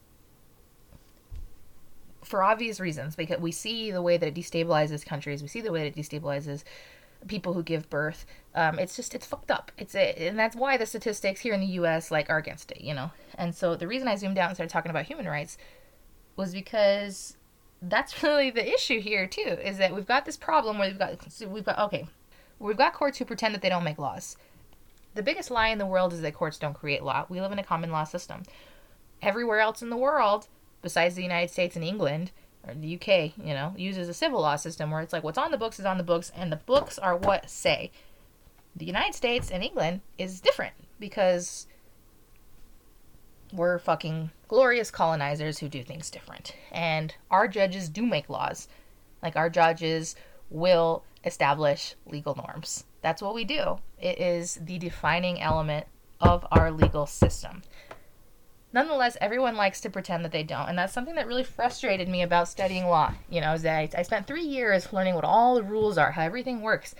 for 2.22 2.42
obvious 2.42 2.80
reasons, 2.80 3.16
because 3.16 3.40
we 3.40 3.52
see 3.52 3.90
the 3.90 4.02
way 4.02 4.16
that 4.16 4.26
it 4.26 4.34
destabilizes 4.34 5.04
countries, 5.04 5.42
we 5.42 5.48
see 5.48 5.60
the 5.60 5.72
way 5.72 5.88
that 5.88 5.98
it 5.98 6.00
destabilizes 6.00 6.64
people 7.28 7.52
who 7.52 7.62
give 7.62 7.88
birth. 7.90 8.26
Um, 8.54 8.78
it's 8.78 8.96
just 8.96 9.14
it's 9.14 9.26
fucked 9.26 9.50
up. 9.50 9.72
It's 9.78 9.94
a, 9.94 10.28
and 10.28 10.38
that's 10.38 10.56
why 10.56 10.76
the 10.76 10.86
statistics 10.86 11.40
here 11.40 11.54
in 11.54 11.60
the 11.60 11.66
U.S. 11.66 12.10
like 12.10 12.28
are 12.30 12.38
against 12.38 12.70
it, 12.70 12.80
you 12.80 12.94
know. 12.94 13.10
And 13.36 13.54
so 13.54 13.76
the 13.76 13.86
reason 13.86 14.08
I 14.08 14.16
zoomed 14.16 14.38
out 14.38 14.48
and 14.48 14.56
started 14.56 14.72
talking 14.72 14.90
about 14.90 15.06
human 15.06 15.26
rights 15.26 15.56
was 16.36 16.52
because 16.52 17.36
that's 17.80 18.22
really 18.22 18.50
the 18.50 18.72
issue 18.72 19.00
here 19.00 19.26
too. 19.26 19.40
Is 19.62 19.78
that 19.78 19.94
we've 19.94 20.06
got 20.06 20.24
this 20.24 20.36
problem 20.36 20.78
where 20.78 20.88
we've 20.88 20.98
got 20.98 21.18
we've 21.48 21.64
got 21.64 21.78
okay, 21.78 22.06
we've 22.58 22.76
got 22.76 22.94
courts 22.94 23.18
who 23.18 23.24
pretend 23.24 23.54
that 23.54 23.62
they 23.62 23.68
don't 23.68 23.84
make 23.84 23.98
laws. 23.98 24.36
The 25.14 25.22
biggest 25.22 25.50
lie 25.50 25.68
in 25.68 25.78
the 25.78 25.86
world 25.86 26.12
is 26.12 26.22
that 26.22 26.34
courts 26.34 26.58
don't 26.58 26.74
create 26.74 27.02
law. 27.02 27.26
We 27.28 27.40
live 27.40 27.52
in 27.52 27.58
a 27.58 27.64
common 27.64 27.90
law 27.90 28.04
system. 28.04 28.44
Everywhere 29.20 29.60
else 29.60 29.82
in 29.82 29.90
the 29.90 29.96
world, 29.96 30.48
besides 30.80 31.14
the 31.14 31.22
United 31.22 31.50
States 31.50 31.76
and 31.76 31.84
England, 31.84 32.32
or 32.66 32.74
the 32.74 32.94
UK, 32.94 33.36
you 33.36 33.54
know, 33.54 33.74
uses 33.76 34.08
a 34.08 34.14
civil 34.14 34.40
law 34.40 34.56
system 34.56 34.90
where 34.90 35.00
it's 35.00 35.12
like 35.12 35.24
what's 35.24 35.38
on 35.38 35.50
the 35.50 35.58
books 35.58 35.80
is 35.80 35.86
on 35.86 35.98
the 35.98 36.04
books, 36.04 36.30
and 36.34 36.52
the 36.52 36.56
books 36.56 36.98
are 36.98 37.16
what 37.16 37.50
say. 37.50 37.90
The 38.74 38.86
United 38.86 39.14
States 39.14 39.50
and 39.50 39.62
England 39.62 40.00
is 40.18 40.40
different 40.40 40.74
because 40.98 41.66
we're 43.52 43.78
fucking 43.78 44.30
glorious 44.48 44.90
colonizers 44.90 45.58
who 45.58 45.68
do 45.68 45.82
things 45.82 46.10
different. 46.10 46.56
And 46.70 47.14
our 47.30 47.48
judges 47.48 47.88
do 47.88 48.06
make 48.06 48.30
laws. 48.30 48.68
Like 49.22 49.36
our 49.36 49.50
judges 49.50 50.16
will 50.50 51.04
establish 51.24 51.94
legal 52.06 52.34
norms. 52.34 52.84
That's 53.02 53.20
what 53.20 53.34
we 53.34 53.44
do. 53.44 53.78
It 54.00 54.18
is 54.18 54.58
the 54.62 54.78
defining 54.78 55.40
element 55.40 55.86
of 56.20 56.46
our 56.50 56.70
legal 56.70 57.06
system. 57.06 57.62
Nonetheless, 58.72 59.18
everyone 59.20 59.56
likes 59.56 59.80
to 59.82 59.90
pretend 59.90 60.24
that 60.24 60.32
they 60.32 60.42
don't. 60.42 60.68
And 60.68 60.78
that's 60.78 60.92
something 60.92 61.14
that 61.16 61.26
really 61.26 61.44
frustrated 61.44 62.08
me 62.08 62.22
about 62.22 62.48
studying 62.48 62.86
law. 62.86 63.12
You 63.28 63.40
know, 63.40 63.52
is 63.52 63.66
I, 63.66 63.88
I 63.96 64.02
spent 64.02 64.26
three 64.26 64.44
years 64.44 64.92
learning 64.92 65.14
what 65.14 65.24
all 65.24 65.54
the 65.54 65.62
rules 65.62 65.98
are, 65.98 66.12
how 66.12 66.22
everything 66.22 66.62
works. 66.62 66.94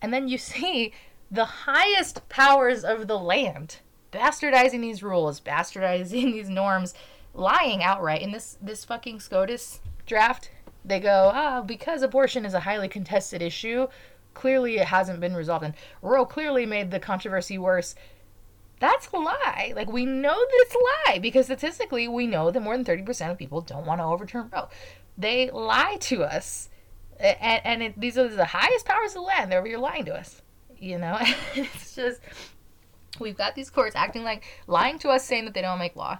And 0.00 0.12
then 0.12 0.28
you 0.28 0.38
see 0.38 0.92
the 1.30 1.44
highest 1.44 2.28
powers 2.28 2.84
of 2.84 3.08
the 3.08 3.18
land 3.18 3.78
bastardizing 4.12 4.80
these 4.80 5.02
rules, 5.02 5.40
bastardizing 5.40 6.10
these 6.10 6.48
norms, 6.48 6.94
lying 7.34 7.82
outright. 7.82 8.22
In 8.22 8.30
this 8.30 8.58
this 8.60 8.84
fucking 8.84 9.20
SCOTUS 9.20 9.80
draft, 10.06 10.50
they 10.84 11.00
go, 11.00 11.30
ah, 11.34 11.62
because 11.62 12.02
abortion 12.02 12.44
is 12.44 12.54
a 12.54 12.60
highly 12.60 12.88
contested 12.88 13.40
issue, 13.40 13.86
clearly 14.34 14.78
it 14.78 14.86
hasn't 14.86 15.20
been 15.20 15.34
resolved. 15.34 15.64
And 15.64 15.74
Roe 16.00 16.26
clearly 16.26 16.66
made 16.66 16.90
the 16.90 17.00
controversy 17.00 17.58
worse. 17.58 17.94
That's 18.82 19.06
a 19.12 19.16
lie. 19.16 19.72
Like 19.76 19.92
we 19.92 20.04
know 20.04 20.34
that 20.34 20.66
it's 20.66 20.74
a 20.74 21.10
lie 21.10 21.18
because 21.20 21.46
statistically 21.46 22.08
we 22.08 22.26
know 22.26 22.50
that 22.50 22.60
more 22.60 22.76
than 22.76 22.84
thirty 22.84 23.04
percent 23.04 23.30
of 23.30 23.38
people 23.38 23.60
don't 23.60 23.86
want 23.86 24.00
to 24.00 24.04
overturn 24.04 24.50
Roe. 24.52 24.68
They 25.16 25.50
lie 25.50 25.98
to 26.00 26.24
us, 26.24 26.68
and, 27.20 27.60
and 27.64 27.82
it, 27.82 28.00
these 28.00 28.18
are 28.18 28.26
the 28.26 28.44
highest 28.44 28.84
powers 28.84 29.10
of 29.10 29.14
the 29.14 29.20
land. 29.20 29.52
They're 29.52 29.78
lying 29.78 30.04
to 30.06 30.14
us. 30.14 30.42
You 30.78 30.98
know, 30.98 31.16
it's 31.54 31.94
just 31.94 32.20
We've 33.18 33.36
got 33.36 33.54
these 33.54 33.70
courts 33.70 33.94
acting 33.94 34.24
like 34.24 34.44
lying 34.66 34.98
to 35.00 35.10
us, 35.10 35.24
saying 35.24 35.44
that 35.44 35.54
they 35.54 35.62
don't 35.62 35.78
make 35.78 35.96
law. 35.96 36.18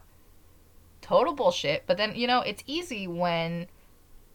Total 1.00 1.32
bullshit. 1.32 1.84
But 1.86 1.96
then, 1.96 2.14
you 2.14 2.26
know, 2.26 2.40
it's 2.40 2.62
easy 2.66 3.06
when 3.06 3.66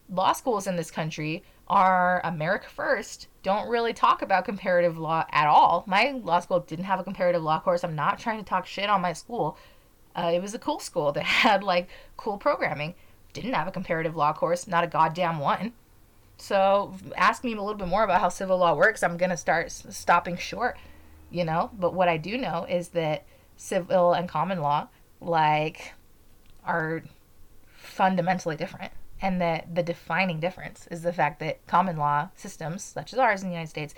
law 0.09 0.33
schools 0.33 0.67
in 0.67 0.75
this 0.75 0.91
country 0.91 1.43
are 1.69 2.21
America 2.23 2.67
first, 2.69 3.27
don't 3.43 3.69
really 3.69 3.93
talk 3.93 4.21
about 4.21 4.45
comparative 4.45 4.97
law 4.97 5.25
at 5.31 5.47
all. 5.47 5.83
My 5.87 6.11
law 6.23 6.39
school 6.39 6.59
didn't 6.61 6.85
have 6.85 6.99
a 6.99 7.03
comparative 7.03 7.43
law 7.43 7.59
course. 7.59 7.83
I'm 7.83 7.95
not 7.95 8.19
trying 8.19 8.39
to 8.39 8.45
talk 8.45 8.65
shit 8.65 8.89
on 8.89 9.01
my 9.01 9.13
school. 9.13 9.57
Uh, 10.15 10.31
it 10.33 10.41
was 10.41 10.53
a 10.53 10.59
cool 10.59 10.79
school 10.79 11.11
that 11.11 11.23
had 11.43 11.63
like 11.63 11.89
cool 12.15 12.37
programming. 12.37 12.95
Didn't 13.33 13.53
have 13.53 13.67
a 13.67 13.71
comparative 13.71 14.15
law 14.15 14.33
course, 14.33 14.67
not 14.67 14.83
a 14.83 14.87
goddamn 14.87 15.39
one. 15.39 15.73
So 16.37 16.93
ask 17.15 17.43
me 17.43 17.53
a 17.53 17.61
little 17.61 17.75
bit 17.75 17.87
more 17.87 18.03
about 18.03 18.21
how 18.21 18.29
civil 18.29 18.57
law 18.57 18.75
works. 18.75 19.03
I'm 19.03 19.17
gonna 19.17 19.37
start 19.37 19.71
stopping 19.71 20.37
short 20.37 20.77
you 21.29 21.43
know 21.43 21.69
but 21.77 21.93
what 21.93 22.07
i 22.07 22.17
do 22.17 22.37
know 22.37 22.65
is 22.69 22.89
that 22.89 23.25
civil 23.55 24.13
and 24.13 24.29
common 24.29 24.61
law 24.61 24.87
like 25.19 25.93
are 26.65 27.03
fundamentally 27.75 28.55
different 28.55 28.91
and 29.21 29.41
that 29.41 29.73
the 29.73 29.83
defining 29.83 30.39
difference 30.39 30.87
is 30.91 31.01
the 31.01 31.13
fact 31.13 31.39
that 31.39 31.65
common 31.67 31.97
law 31.97 32.29
systems 32.35 32.83
such 32.83 33.13
as 33.13 33.19
ours 33.19 33.41
in 33.41 33.49
the 33.49 33.53
united 33.53 33.69
states 33.69 33.95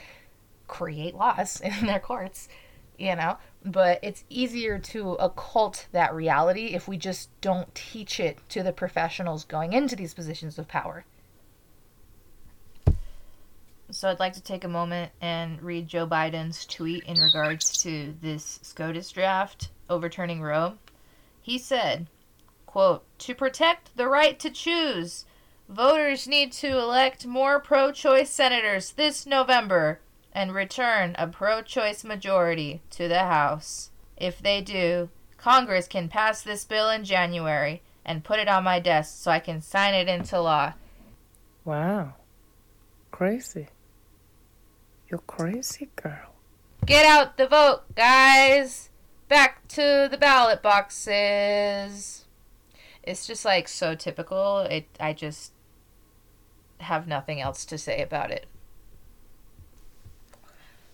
create 0.68 1.16
laws 1.16 1.62
in 1.80 1.86
their 1.86 2.00
courts 2.00 2.48
you 2.98 3.16
know 3.16 3.38
but 3.66 4.00
it's 4.02 4.24
easier 4.30 4.80
to 4.80 5.12
occult 5.14 5.88
that 5.92 6.14
reality 6.14 6.68
if 6.68 6.88
we 6.88 6.98
just 6.98 7.30
don't 7.42 7.74
teach 7.76 8.20
it 8.20 8.38
to 8.50 8.64
the 8.64 8.72
professionals 8.72 9.44
going 9.46 9.74
into 9.74 9.96
these 9.96 10.14
positions 10.14 10.58
of 10.58 10.68
power 10.68 11.06
so 13.92 14.08
I'd 14.08 14.20
like 14.20 14.34
to 14.34 14.42
take 14.42 14.64
a 14.64 14.70
moment 14.70 15.12
and 15.20 15.62
read 15.64 15.88
Joe 15.88 16.06
Biden's 16.06 16.66
tweet 16.66 17.04
in 17.06 17.18
regards 17.18 17.76
to 17.82 18.14
this 18.22 18.60
SCOTUS 18.62 19.12
draft 19.12 19.70
overturning 19.90 20.42
Roe. 20.42 20.76
He 21.42 21.58
said, 21.58 22.06
quote, 22.70 23.04
To 23.20 23.34
protect 23.34 23.98
the 23.98 24.08
right 24.08 24.40
to 24.40 24.52
choose, 24.52 25.26
voters 25.68 26.28
need 26.28 26.52
to 26.52 26.78
elect 26.78 27.26
more 27.26 27.60
pro 27.60 27.92
choice 27.92 28.30
senators 28.30 28.92
this 28.92 29.26
November 29.26 30.02
and 30.32 30.54
return 30.54 31.16
a 31.18 31.26
pro 31.26 31.64
choice 31.64 32.04
majority 32.04 32.84
to 32.92 33.08
the 33.08 33.24
House. 33.24 33.90
If 34.18 34.40
they 34.40 34.62
do, 34.62 35.10
Congress 35.36 35.88
can 35.88 36.10
pass 36.10 36.44
this 36.44 36.64
bill 36.64 36.92
in 36.92 37.06
January 37.06 37.82
and 38.06 38.24
put 38.24 38.38
it 38.38 38.48
on 38.48 38.64
my 38.64 38.80
desk 38.80 39.18
so 39.18 39.32
I 39.32 39.40
can 39.40 39.62
sign 39.64 39.96
it 39.96 40.08
into 40.08 40.40
law. 40.40 40.74
Wow. 41.66 42.14
Crazy. 43.10 43.70
You're 45.10 45.24
crazy, 45.26 45.90
girl. 45.96 46.36
Get 46.86 47.04
out 47.04 47.38
the 47.38 47.48
vote, 47.48 47.96
guys! 47.96 48.90
Back 49.28 49.68
to 49.70 50.08
the 50.10 50.18
ballot 50.20 50.62
boxes! 50.62 52.19
It's 53.04 53.26
just 53.26 53.46
like 53.46 53.68
so 53.68 53.96
typical. 53.96 54.60
It 54.60 54.88
I 55.00 55.14
just 55.14 55.54
have 56.80 57.08
nothing 57.08 57.42
else 57.42 57.66
to 57.66 57.78
say 57.78 58.02
about 58.02 58.32
it. 58.32 58.46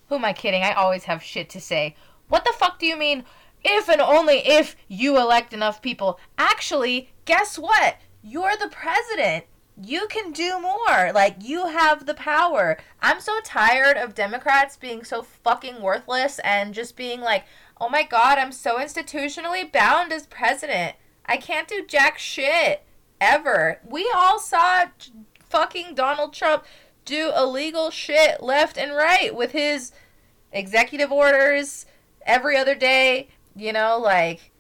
Who 0.10 0.16
am 0.16 0.26
I 0.26 0.34
kidding? 0.34 0.64
I 0.64 0.74
always 0.74 1.06
have 1.06 1.24
shit 1.24 1.50
to 1.52 1.62
say. 1.62 1.96
What 2.28 2.46
the 2.46 2.54
fuck 2.54 2.80
do 2.80 2.86
you 2.86 2.98
mean? 2.98 3.24
If 3.64 3.90
and 3.90 4.02
only 4.02 4.38
if 4.46 4.76
you 4.88 5.18
elect 5.18 5.54
enough 5.54 5.82
people. 5.82 6.20
Actually, 6.38 7.10
guess 7.26 7.58
what? 7.58 7.98
You're 8.22 8.56
the 8.58 8.70
president 8.70 9.46
you 9.82 10.08
can 10.08 10.32
do 10.32 10.60
more. 10.60 11.12
Like, 11.14 11.38
you 11.42 11.68
have 11.68 12.06
the 12.06 12.14
power. 12.14 12.78
I'm 13.02 13.20
so 13.20 13.40
tired 13.44 13.98
of 13.98 14.16
Democrats 14.16 14.78
being 14.78 15.04
so 15.04 15.22
fucking 15.22 15.82
worthless 15.82 16.40
and 16.40 16.74
just 16.74 16.96
being 16.96 17.22
like, 17.22 17.46
oh 17.80 17.90
my 17.90 18.04
god, 18.04 18.38
I'm 18.38 18.52
so 18.52 18.78
institutionally 18.78 19.70
bound 19.70 20.14
as 20.14 20.28
president. 20.28 20.96
I 21.28 21.38
can't 21.38 21.68
do 21.68 21.86
jack 21.86 22.18
shit. 22.18 22.84
Ever. 23.22 23.80
We 23.88 24.12
all 24.14 24.40
saw 24.40 24.86
fucking 25.40 25.96
Donald 25.96 26.34
Trump 26.34 26.66
do 27.06 27.32
illegal 27.36 27.90
shit 27.90 28.44
left 28.44 28.78
and 28.78 28.94
right 28.94 29.34
with 29.34 29.52
his 29.52 29.92
executive 30.52 31.12
orders 31.12 31.86
every 32.26 32.58
other 32.58 32.76
day. 32.76 33.30
You 33.56 33.72
know, 33.72 33.98
like 33.98 34.52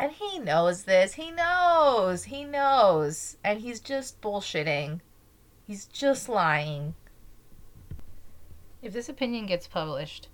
and 0.00 0.12
he 0.12 0.38
knows 0.38 0.84
this. 0.84 1.12
He 1.14 1.30
knows. 1.30 2.24
He 2.24 2.42
knows. 2.42 3.36
And 3.44 3.60
he's 3.60 3.80
just 3.80 4.18
bullshitting. 4.22 5.00
He's 5.66 5.84
just 5.84 6.26
lying. 6.26 6.94
If 8.80 8.94
this 8.94 9.10
opinion 9.10 9.44
gets 9.44 9.66
published, 9.66 10.28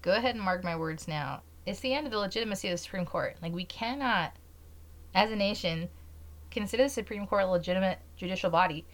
go 0.00 0.12
ahead 0.14 0.34
and 0.34 0.42
mark 0.42 0.64
my 0.64 0.74
words 0.74 1.06
now. 1.06 1.42
It's 1.66 1.80
the 1.80 1.92
end 1.92 2.06
of 2.06 2.12
the 2.12 2.18
legitimacy 2.20 2.68
of 2.68 2.72
the 2.72 2.78
Supreme 2.78 3.04
Court. 3.04 3.36
Like, 3.42 3.52
we 3.52 3.66
cannot, 3.66 4.32
as 5.14 5.30
a 5.30 5.36
nation, 5.36 5.88
consider 6.50 6.84
the 6.84 6.88
Supreme 6.88 7.26
Court 7.26 7.44
a 7.44 7.46
legitimate 7.46 7.98
judicial 8.16 8.50
body 8.50 8.84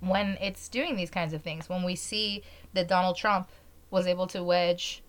when 0.00 0.36
it's 0.40 0.68
doing 0.68 0.96
these 0.96 1.10
kinds 1.10 1.32
of 1.32 1.42
things. 1.42 1.68
When 1.68 1.82
we 1.82 1.94
see 1.94 2.42
that 2.72 2.88
Donald 2.88 3.16
Trump 3.16 3.48
was 3.90 4.06
able 4.06 4.26
to 4.28 4.42
wedge 4.42 5.02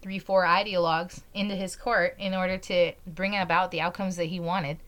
three, 0.00 0.18
four 0.18 0.44
ideologues 0.44 1.22
into 1.32 1.54
his 1.54 1.76
court 1.76 2.14
in 2.18 2.34
order 2.34 2.58
to 2.58 2.92
bring 3.06 3.36
about 3.36 3.70
the 3.70 3.80
outcomes 3.80 4.16
that 4.16 4.26
he 4.26 4.38
wanted. 4.38 4.78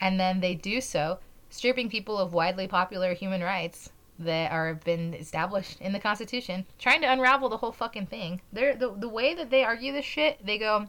And 0.00 0.18
then 0.18 0.40
they 0.40 0.54
do 0.54 0.80
so, 0.80 1.18
stripping 1.50 1.90
people 1.90 2.18
of 2.18 2.32
widely 2.32 2.66
popular 2.66 3.14
human 3.14 3.42
rights 3.42 3.90
that 4.18 4.52
are 4.52 4.74
been 4.74 5.14
established 5.14 5.80
in 5.80 5.92
the 5.92 5.98
Constitution, 5.98 6.66
trying 6.78 7.00
to 7.00 7.10
unravel 7.10 7.48
the 7.48 7.56
whole 7.56 7.72
fucking 7.72 8.06
thing. 8.06 8.40
They're 8.52 8.76
the 8.76 8.94
the 8.94 9.08
way 9.08 9.34
that 9.34 9.50
they 9.50 9.64
argue 9.64 9.92
this 9.92 10.04
shit, 10.04 10.44
they 10.44 10.58
go, 10.58 10.88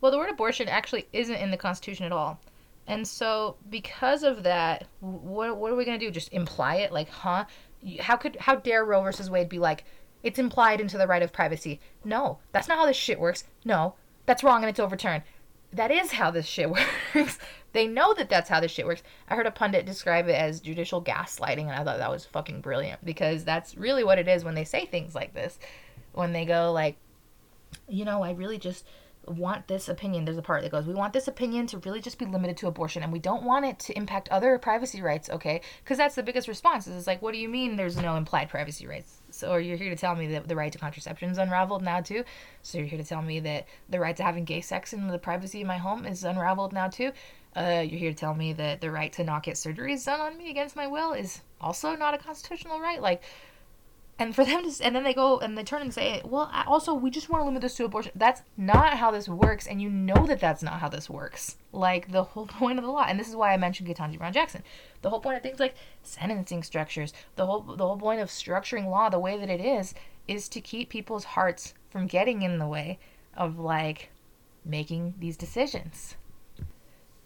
well, 0.00 0.12
the 0.12 0.18
word 0.18 0.30
abortion 0.30 0.68
actually 0.68 1.06
isn't 1.12 1.36
in 1.36 1.50
the 1.50 1.56
Constitution 1.56 2.06
at 2.06 2.12
all. 2.12 2.40
And 2.86 3.06
so, 3.08 3.56
because 3.70 4.22
of 4.22 4.42
that, 4.42 4.86
what, 5.00 5.56
what 5.56 5.72
are 5.72 5.76
we 5.76 5.84
going 5.86 5.98
to 5.98 6.04
do? 6.04 6.10
Just 6.10 6.32
imply 6.32 6.76
it? 6.76 6.92
Like, 6.92 7.08
huh? 7.08 7.46
How 8.00 8.16
could, 8.16 8.36
how 8.36 8.56
dare 8.56 8.84
Roe 8.84 9.02
versus 9.02 9.30
Wade 9.30 9.48
be 9.48 9.58
like, 9.58 9.84
it's 10.22 10.38
implied 10.38 10.80
into 10.80 10.98
the 10.98 11.06
right 11.06 11.22
of 11.22 11.32
privacy. 11.32 11.80
No, 12.04 12.38
that's 12.52 12.66
not 12.66 12.78
how 12.78 12.86
this 12.86 12.96
shit 12.96 13.20
works. 13.20 13.44
No, 13.64 13.94
that's 14.26 14.42
wrong 14.42 14.62
and 14.62 14.70
it's 14.70 14.80
overturned. 14.80 15.22
that 15.72 15.90
is 15.90 16.12
how 16.12 16.30
this 16.30 16.46
shit 16.46 16.70
works. 17.14 17.38
they 17.72 17.86
know 17.86 18.14
that 18.14 18.28
that's 18.30 18.48
how 18.48 18.60
this 18.60 18.70
shit 18.70 18.86
works. 18.86 19.02
I 19.28 19.34
heard 19.36 19.46
a 19.46 19.50
pundit 19.50 19.84
describe 19.84 20.28
it 20.28 20.34
as 20.34 20.60
judicial 20.60 21.02
gaslighting, 21.02 21.62
and 21.62 21.72
I 21.72 21.84
thought 21.84 21.98
that 21.98 22.10
was 22.10 22.24
fucking 22.24 22.60
brilliant 22.60 23.04
because 23.04 23.44
that's 23.44 23.76
really 23.76 24.04
what 24.04 24.18
it 24.18 24.28
is 24.28 24.44
when 24.44 24.54
they 24.54 24.64
say 24.64 24.86
things 24.86 25.14
like 25.14 25.34
this. 25.34 25.58
When 26.12 26.32
they 26.32 26.44
go 26.44 26.72
like, 26.72 26.96
you 27.88 28.04
know, 28.04 28.22
I 28.22 28.30
really 28.32 28.58
just 28.58 28.86
want 29.26 29.68
this 29.68 29.88
opinion. 29.88 30.24
There's 30.24 30.38
a 30.38 30.42
part 30.42 30.62
that 30.62 30.72
goes, 30.72 30.86
we 30.86 30.94
want 30.94 31.12
this 31.12 31.28
opinion 31.28 31.66
to 31.68 31.78
really 31.78 32.00
just 32.00 32.18
be 32.18 32.26
limited 32.26 32.56
to 32.58 32.66
abortion, 32.66 33.02
and 33.02 33.12
we 33.12 33.18
don't 33.18 33.42
want 33.42 33.64
it 33.64 33.78
to 33.80 33.96
impact 33.96 34.28
other 34.30 34.58
privacy 34.58 35.02
rights. 35.02 35.30
Okay, 35.30 35.60
because 35.82 35.98
that's 35.98 36.14
the 36.14 36.22
biggest 36.22 36.48
response. 36.48 36.86
Is 36.86 36.96
it's 36.96 37.06
like, 37.06 37.22
what 37.22 37.32
do 37.32 37.38
you 37.38 37.48
mean? 37.48 37.76
There's 37.76 37.96
no 37.96 38.16
implied 38.16 38.48
privacy 38.48 38.86
rights? 38.86 39.20
So, 39.30 39.56
you're 39.56 39.76
here 39.76 39.90
to 39.90 39.96
tell 39.96 40.14
me 40.14 40.28
that 40.28 40.48
the 40.48 40.56
right 40.56 40.72
to 40.72 40.78
contraception 40.78 41.30
is 41.30 41.38
unraveled 41.38 41.82
now 41.82 42.00
too. 42.00 42.24
So 42.62 42.78
you're 42.78 42.86
here 42.86 42.98
to 42.98 43.04
tell 43.04 43.22
me 43.22 43.40
that 43.40 43.66
the 43.88 44.00
right 44.00 44.16
to 44.16 44.22
having 44.22 44.44
gay 44.44 44.60
sex 44.60 44.92
in 44.92 45.08
the 45.08 45.18
privacy 45.18 45.60
of 45.62 45.68
my 45.68 45.78
home 45.78 46.06
is 46.06 46.24
unraveled 46.24 46.72
now 46.72 46.88
too. 46.88 47.12
Uh, 47.56 47.84
you're 47.86 48.00
here 48.00 48.10
to 48.10 48.16
tell 48.16 48.34
me 48.34 48.52
that 48.52 48.80
the 48.80 48.90
right 48.90 49.12
to 49.12 49.22
not 49.22 49.42
get 49.42 49.54
surgeries 49.54 50.04
done 50.04 50.20
on 50.20 50.36
me 50.36 50.50
against 50.50 50.74
my 50.74 50.86
will 50.86 51.12
is 51.12 51.40
also 51.60 51.94
not 51.94 52.14
a 52.14 52.18
constitutional 52.18 52.80
right. 52.80 53.00
Like, 53.00 53.22
and 54.18 54.34
for 54.34 54.44
them 54.44 54.70
to 54.70 54.84
and 54.84 54.94
then 54.94 55.02
they 55.02 55.14
go 55.14 55.38
and 55.38 55.58
they 55.58 55.64
turn 55.64 55.82
and 55.82 55.92
say 55.92 56.20
well 56.24 56.50
also 56.66 56.94
we 56.94 57.10
just 57.10 57.28
want 57.28 57.40
to 57.40 57.44
limit 57.44 57.62
this 57.62 57.74
to 57.74 57.84
abortion. 57.84 58.12
That's 58.14 58.42
not 58.56 58.94
how 58.94 59.10
this 59.10 59.28
works 59.28 59.66
and 59.66 59.82
you 59.82 59.90
know 59.90 60.26
that 60.26 60.40
that's 60.40 60.62
not 60.62 60.80
how 60.80 60.88
this 60.88 61.10
works. 61.10 61.56
Like 61.72 62.12
the 62.12 62.22
whole 62.22 62.46
point 62.58 62.78
of 62.78 62.84
the 62.84 62.90
law 62.90 63.04
and 63.06 63.18
this 63.18 63.28
is 63.28 63.36
why 63.36 63.52
i 63.52 63.56
mentioned 63.56 63.88
ketanji 63.88 64.18
brown 64.18 64.32
jackson. 64.32 64.62
The 65.02 65.10
whole 65.10 65.20
point 65.20 65.36
of 65.36 65.42
things 65.42 65.60
like 65.60 65.74
sentencing 66.02 66.62
structures 66.62 67.12
the 67.36 67.46
whole 67.46 67.62
the 67.62 67.86
whole 67.86 67.98
point 67.98 68.20
of 68.20 68.28
structuring 68.28 68.86
law 68.86 69.08
the 69.08 69.18
way 69.18 69.38
that 69.38 69.50
it 69.50 69.60
is 69.60 69.94
is 70.28 70.48
to 70.48 70.60
keep 70.60 70.88
people's 70.88 71.24
hearts 71.24 71.74
from 71.90 72.06
getting 72.06 72.42
in 72.42 72.58
the 72.58 72.66
way 72.66 72.98
of 73.36 73.58
like 73.58 74.10
making 74.64 75.14
these 75.18 75.36
decisions. 75.36 76.14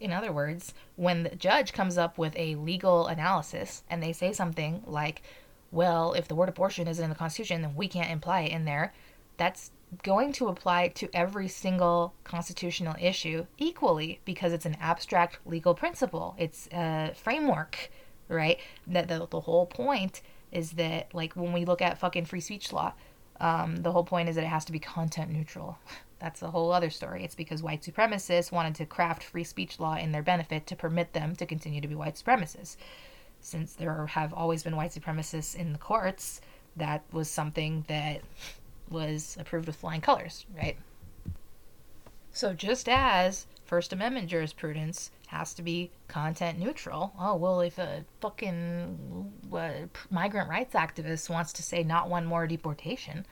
In 0.00 0.10
other 0.10 0.32
words 0.32 0.72
when 0.96 1.24
the 1.24 1.36
judge 1.36 1.74
comes 1.74 1.98
up 1.98 2.16
with 2.16 2.32
a 2.36 2.54
legal 2.54 3.08
analysis 3.08 3.82
and 3.90 4.02
they 4.02 4.14
say 4.14 4.32
something 4.32 4.82
like 4.86 5.22
well, 5.70 6.12
if 6.14 6.28
the 6.28 6.34
word 6.34 6.48
abortion 6.48 6.88
isn't 6.88 7.02
in 7.02 7.10
the 7.10 7.16
Constitution, 7.16 7.62
then 7.62 7.74
we 7.74 7.88
can't 7.88 8.10
imply 8.10 8.42
it 8.42 8.52
in 8.52 8.64
there. 8.64 8.92
That's 9.36 9.70
going 10.02 10.32
to 10.34 10.48
apply 10.48 10.88
to 10.88 11.08
every 11.14 11.48
single 11.48 12.14
constitutional 12.24 12.94
issue 13.00 13.46
equally 13.56 14.20
because 14.24 14.52
it's 14.52 14.66
an 14.66 14.76
abstract 14.80 15.38
legal 15.46 15.74
principle. 15.74 16.34
It's 16.38 16.68
a 16.72 17.12
framework, 17.14 17.90
right? 18.28 18.58
That 18.86 19.08
the, 19.08 19.26
the 19.30 19.40
whole 19.40 19.66
point 19.66 20.22
is 20.52 20.72
that, 20.72 21.14
like, 21.14 21.34
when 21.34 21.52
we 21.52 21.64
look 21.64 21.82
at 21.82 21.98
fucking 21.98 22.24
free 22.24 22.40
speech 22.40 22.72
law, 22.72 22.92
um, 23.40 23.76
the 23.76 23.92
whole 23.92 24.04
point 24.04 24.28
is 24.28 24.36
that 24.36 24.44
it 24.44 24.48
has 24.48 24.64
to 24.66 24.72
be 24.72 24.78
content 24.78 25.30
neutral. 25.30 25.78
That's 26.18 26.42
a 26.42 26.50
whole 26.50 26.72
other 26.72 26.90
story. 26.90 27.22
It's 27.22 27.36
because 27.36 27.62
white 27.62 27.82
supremacists 27.82 28.50
wanted 28.50 28.74
to 28.76 28.86
craft 28.86 29.22
free 29.22 29.44
speech 29.44 29.78
law 29.78 29.96
in 29.96 30.10
their 30.10 30.22
benefit 30.22 30.66
to 30.66 30.76
permit 30.76 31.12
them 31.12 31.36
to 31.36 31.46
continue 31.46 31.80
to 31.80 31.86
be 31.86 31.94
white 31.94 32.16
supremacists 32.16 32.76
since 33.40 33.74
there 33.74 34.06
have 34.06 34.32
always 34.32 34.62
been 34.62 34.76
white 34.76 34.90
supremacists 34.90 35.54
in 35.54 35.72
the 35.72 35.78
courts, 35.78 36.40
that 36.76 37.02
was 37.12 37.28
something 37.28 37.84
that 37.88 38.22
was 38.90 39.36
approved 39.38 39.66
with 39.66 39.76
flying 39.76 40.00
colors, 40.00 40.46
right? 40.56 40.76
So 42.32 42.52
just 42.52 42.88
as 42.88 43.46
First 43.64 43.92
Amendment 43.92 44.28
jurisprudence 44.28 45.10
has 45.28 45.52
to 45.54 45.62
be 45.62 45.90
content 46.08 46.58
neutral. 46.58 47.12
Oh, 47.20 47.36
well, 47.36 47.60
if 47.60 47.78
a 47.78 48.04
fucking 48.20 49.30
uh, 49.52 49.70
migrant 50.10 50.48
rights 50.48 50.74
activist 50.74 51.28
wants 51.28 51.52
to 51.54 51.62
say 51.62 51.82
not 51.82 52.08
one 52.08 52.24
more 52.24 52.46
deportation, 52.46 53.26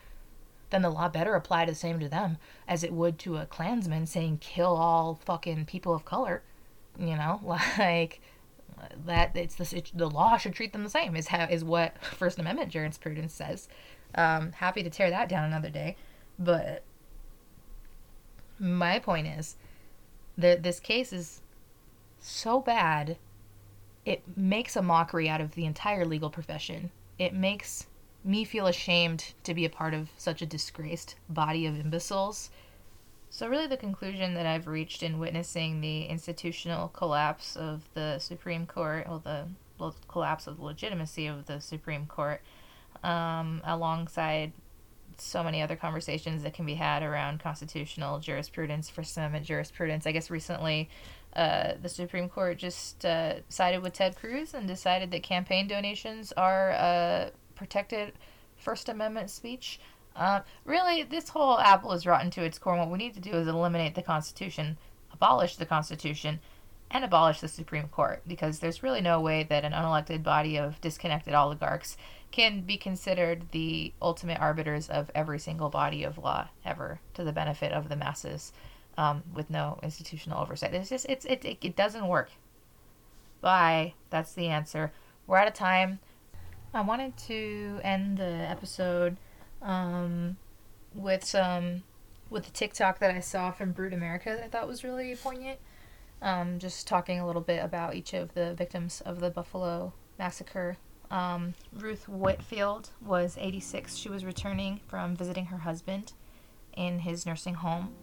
then 0.69 0.83
the 0.83 0.91
law 0.91 1.09
better 1.09 1.33
apply 1.33 1.65
the 1.65 1.73
same 1.73 1.99
to 1.99 2.07
them 2.07 2.37
as 2.67 2.83
it 2.83 2.93
would 2.93 3.17
to 3.19 3.37
a 3.37 3.47
Klansman 3.47 4.05
saying 4.05 4.37
kill 4.39 4.75
all 4.75 5.19
fucking 5.25 5.65
people 5.65 5.95
of 5.95 6.05
color. 6.05 6.43
You 6.99 7.15
know, 7.15 7.39
like 7.79 8.21
that 9.05 9.35
it's 9.35 9.55
the 9.55 9.77
it, 9.77 9.91
the 9.93 10.09
law 10.09 10.37
should 10.37 10.53
treat 10.53 10.73
them 10.73 10.83
the 10.83 10.89
same 10.89 11.15
is 11.15 11.27
how 11.27 11.45
is 11.45 11.63
what 11.63 12.03
First 12.03 12.39
Amendment 12.39 12.71
jurisprudence 12.71 13.33
says. 13.33 13.67
Um, 14.15 14.51
happy 14.53 14.83
to 14.83 14.89
tear 14.89 15.09
that 15.09 15.29
down 15.29 15.43
another 15.43 15.69
day, 15.69 15.95
but 16.39 16.83
my 18.59 18.99
point 18.99 19.27
is 19.27 19.57
that 20.37 20.63
this 20.63 20.79
case 20.79 21.11
is 21.13 21.41
so 22.19 22.59
bad 22.59 23.17
it 24.05 24.23
makes 24.37 24.77
a 24.77 24.81
mockery 24.81 25.27
out 25.27 25.41
of 25.41 25.55
the 25.55 25.65
entire 25.65 26.05
legal 26.05 26.29
profession. 26.29 26.91
It 27.19 27.33
makes 27.33 27.87
me 28.23 28.45
feel 28.45 28.67
ashamed 28.67 29.33
to 29.43 29.53
be 29.53 29.65
a 29.65 29.69
part 29.69 29.93
of 29.93 30.09
such 30.17 30.41
a 30.41 30.45
disgraced 30.45 31.15
body 31.27 31.65
of 31.65 31.77
imbeciles 31.77 32.49
so, 33.29 33.47
really, 33.47 33.67
the 33.67 33.77
conclusion 33.77 34.33
that 34.35 34.45
I've 34.45 34.67
reached 34.67 35.03
in 35.03 35.19
witnessing 35.19 35.81
the 35.81 36.05
institutional 36.05 36.87
collapse 36.89 37.55
of 37.55 37.87
the 37.93 38.19
Supreme 38.19 38.65
Court, 38.65 39.05
or 39.09 39.21
the 39.23 39.45
collapse 40.07 40.47
of 40.47 40.57
the 40.57 40.63
legitimacy 40.63 41.27
of 41.27 41.45
the 41.45 41.59
Supreme 41.59 42.05
Court, 42.05 42.41
um, 43.03 43.61
alongside 43.65 44.53
so 45.19 45.43
many 45.43 45.61
other 45.61 45.75
conversations 45.75 46.43
that 46.43 46.53
can 46.53 46.65
be 46.65 46.75
had 46.75 47.03
around 47.03 47.39
constitutional 47.39 48.19
jurisprudence, 48.19 48.89
First 48.89 49.17
Amendment 49.17 49.45
jurisprudence. 49.45 50.05
I 50.05 50.11
guess 50.11 50.29
recently 50.29 50.89
uh, 51.35 51.73
the 51.81 51.89
Supreme 51.89 52.29
Court 52.29 52.57
just 52.57 53.05
uh, 53.05 53.35
sided 53.49 53.81
with 53.81 53.93
Ted 53.93 54.15
Cruz 54.15 54.53
and 54.53 54.67
decided 54.67 55.11
that 55.11 55.23
campaign 55.23 55.67
donations 55.67 56.31
are 56.33 56.71
uh, 56.71 57.29
protected 57.55 58.13
First 58.57 58.89
Amendment 58.89 59.29
speech. 59.29 59.79
Uh, 60.17 60.41
really, 60.65 61.03
this 61.03 61.29
whole 61.29 61.59
apple 61.59 61.93
is 61.93 62.05
rotten 62.05 62.31
to 62.31 62.43
its 62.43 62.57
core. 62.57 62.73
And 62.73 62.81
what 62.81 62.91
we 62.91 62.97
need 62.97 63.13
to 63.13 63.19
do 63.19 63.31
is 63.31 63.47
eliminate 63.47 63.93
the 63.95 64.01
Constitution, 64.01 64.77
abolish 65.13 65.55
the 65.55 65.65
Constitution, 65.65 66.39
and 66.89 67.03
abolish 67.03 67.41
the 67.41 67.47
Supreme 67.47 67.87
Court 67.89 68.21
because 68.27 68.59
there's 68.59 68.81
really 68.81 69.01
no 69.01 69.21
way 69.21 69.43
that 69.43 69.63
an 69.63 69.73
unelected 69.73 70.23
body 70.23 70.57
of 70.57 70.81
disconnected 70.81 71.33
oligarchs 71.33 71.97
can 72.31 72.61
be 72.61 72.77
considered 72.77 73.51
the 73.51 73.93
ultimate 74.01 74.39
arbiters 74.39 74.89
of 74.89 75.11
every 75.13 75.39
single 75.39 75.69
body 75.69 76.03
of 76.03 76.17
law 76.17 76.47
ever 76.65 76.99
to 77.13 77.23
the 77.23 77.31
benefit 77.31 77.71
of 77.71 77.89
the 77.89 77.95
masses 77.95 78.53
um, 78.97 79.23
with 79.33 79.49
no 79.49 79.79
institutional 79.83 80.41
oversight. 80.41 80.73
It's 80.73 80.89
just 80.89 81.05
it's 81.07 81.25
it, 81.25 81.45
it, 81.45 81.57
it 81.61 81.75
doesn't 81.75 82.07
work. 82.07 82.31
Bye. 83.41 83.93
That's 84.09 84.33
the 84.33 84.47
answer. 84.47 84.91
We're 85.27 85.37
out 85.37 85.47
of 85.47 85.53
time. 85.53 85.99
I 86.73 86.81
wanted 86.81 87.15
to 87.27 87.79
end 87.83 88.17
the 88.17 88.23
episode 88.23 89.17
um, 89.61 90.37
with 90.93 91.23
some 91.23 91.83
with 92.29 92.45
the 92.45 92.51
TikTok 92.51 92.99
that 92.99 93.11
I 93.11 93.19
saw 93.19 93.51
from 93.51 93.71
Brut 93.71 93.93
America 93.93 94.29
that 94.29 94.43
I 94.43 94.47
thought 94.47 94.67
was 94.67 94.83
really 94.83 95.15
poignant. 95.15 95.59
Um, 96.21 96.59
just 96.59 96.87
talking 96.87 97.19
a 97.19 97.27
little 97.27 97.41
bit 97.41 97.63
about 97.63 97.95
each 97.95 98.13
of 98.13 98.33
the 98.33 98.53
victims 98.53 99.01
of 99.01 99.19
the 99.19 99.29
Buffalo 99.29 99.93
massacre. 100.17 100.77
Um, 101.09 101.53
Ruth 101.71 102.09
Whitfield 102.09 102.89
was 103.05 103.37
86. 103.39 103.95
She 103.95 104.09
was 104.09 104.25
returning 104.25 104.81
from 104.87 105.15
visiting 105.15 105.45
her 105.45 105.59
husband 105.59 106.13
in 106.75 106.99
his 106.99 107.25
nursing 107.25 107.55
home. 107.55 107.93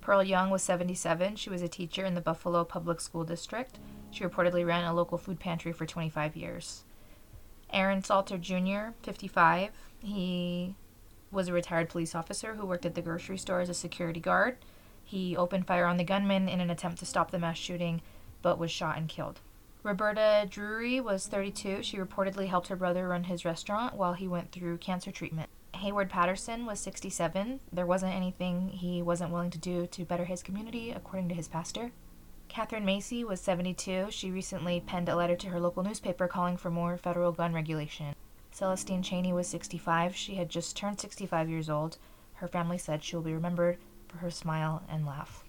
Pearl 0.00 0.22
Young 0.22 0.50
was 0.50 0.62
77. 0.62 1.36
She 1.36 1.50
was 1.50 1.62
a 1.62 1.68
teacher 1.68 2.04
in 2.04 2.14
the 2.14 2.20
Buffalo 2.20 2.64
Public 2.64 3.00
School 3.00 3.24
District. 3.24 3.78
She 4.10 4.24
reportedly 4.24 4.66
ran 4.66 4.84
a 4.84 4.94
local 4.94 5.18
food 5.18 5.40
pantry 5.40 5.72
for 5.72 5.86
25 5.86 6.36
years. 6.36 6.84
Aaron 7.72 8.02
Salter 8.02 8.38
Jr., 8.38 8.92
55. 9.02 9.70
He 10.02 10.74
was 11.30 11.48
a 11.48 11.52
retired 11.52 11.88
police 11.88 12.14
officer 12.14 12.54
who 12.54 12.66
worked 12.66 12.86
at 12.86 12.94
the 12.94 13.02
grocery 13.02 13.38
store 13.38 13.60
as 13.60 13.68
a 13.68 13.74
security 13.74 14.20
guard. 14.20 14.56
He 15.04 15.36
opened 15.36 15.66
fire 15.66 15.86
on 15.86 15.96
the 15.96 16.04
gunman 16.04 16.48
in 16.48 16.60
an 16.60 16.70
attempt 16.70 16.98
to 16.98 17.06
stop 17.06 17.30
the 17.30 17.38
mass 17.38 17.58
shooting, 17.58 18.00
but 18.42 18.58
was 18.58 18.70
shot 18.70 18.96
and 18.96 19.08
killed. 19.08 19.40
Roberta 19.82 20.46
Drury 20.48 21.00
was 21.00 21.26
32. 21.26 21.82
She 21.82 21.96
reportedly 21.96 22.48
helped 22.48 22.68
her 22.68 22.76
brother 22.76 23.08
run 23.08 23.24
his 23.24 23.44
restaurant 23.44 23.94
while 23.94 24.12
he 24.12 24.28
went 24.28 24.52
through 24.52 24.78
cancer 24.78 25.10
treatment. 25.10 25.48
Heyward 25.74 26.10
Patterson 26.10 26.66
was 26.66 26.80
67. 26.80 27.60
There 27.72 27.86
wasn't 27.86 28.14
anything 28.14 28.68
he 28.68 29.00
wasn't 29.00 29.32
willing 29.32 29.50
to 29.50 29.58
do 29.58 29.86
to 29.86 30.04
better 30.04 30.24
his 30.24 30.42
community, 30.42 30.90
according 30.90 31.30
to 31.30 31.34
his 31.34 31.48
pastor. 31.48 31.92
Katherine 32.48 32.84
Massey 32.84 33.24
was 33.24 33.40
72. 33.40 34.08
She 34.10 34.30
recently 34.30 34.80
penned 34.80 35.08
a 35.08 35.16
letter 35.16 35.36
to 35.36 35.48
her 35.48 35.60
local 35.60 35.82
newspaper 35.82 36.28
calling 36.28 36.56
for 36.56 36.70
more 36.70 36.98
federal 36.98 37.32
gun 37.32 37.54
regulation. 37.54 38.14
Celestine 38.60 39.02
Chaney 39.02 39.32
was 39.32 39.48
65. 39.48 40.14
She 40.14 40.34
had 40.34 40.50
just 40.50 40.76
turned 40.76 41.00
65 41.00 41.48
years 41.48 41.70
old. 41.70 41.96
Her 42.34 42.46
family 42.46 42.76
said 42.76 43.02
she 43.02 43.16
will 43.16 43.22
be 43.22 43.32
remembered 43.32 43.78
for 44.06 44.18
her 44.18 44.30
smile 44.30 44.82
and 44.86 45.06
laugh. 45.06 45.44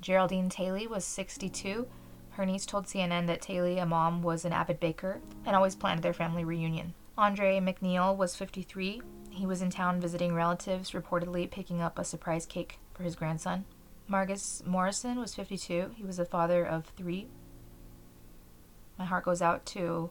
Geraldine 0.00 0.48
Taylor 0.48 0.88
was 0.88 1.04
62. 1.04 1.86
Her 2.30 2.46
niece 2.46 2.64
told 2.64 2.86
CNN 2.86 3.26
that 3.26 3.42
Taylor, 3.42 3.78
a 3.78 3.84
mom, 3.84 4.22
was 4.22 4.46
an 4.46 4.54
avid 4.54 4.80
baker 4.80 5.20
and 5.44 5.54
always 5.54 5.74
planned 5.74 6.02
their 6.02 6.14
family 6.14 6.44
reunion. 6.44 6.94
Andre 7.18 7.60
Mackneil 7.60 8.16
was 8.16 8.36
53. 8.36 9.02
He 9.28 9.44
was 9.44 9.60
in 9.60 9.68
town 9.68 10.00
visiting 10.00 10.32
relatives, 10.32 10.92
reportedly 10.92 11.50
picking 11.50 11.82
up 11.82 11.98
a 11.98 12.04
surprise 12.04 12.46
cake 12.46 12.78
for 12.94 13.02
his 13.02 13.16
grandson. 13.16 13.66
Margus 14.10 14.64
Morrison 14.64 15.20
was 15.20 15.34
52. 15.34 15.90
He 15.94 16.04
was 16.04 16.18
a 16.18 16.24
father 16.24 16.64
of 16.64 16.86
three. 16.86 17.28
My 18.98 19.04
heart 19.04 19.26
goes 19.26 19.42
out 19.42 19.66
to 19.66 20.10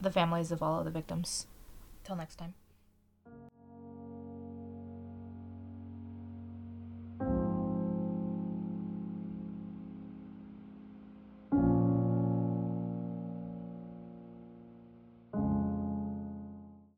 the 0.00 0.10
families 0.10 0.52
of 0.52 0.62
all 0.62 0.78
of 0.78 0.84
the 0.84 0.90
victims. 0.90 1.46
Till 2.04 2.16
next 2.16 2.36
time. 2.36 2.54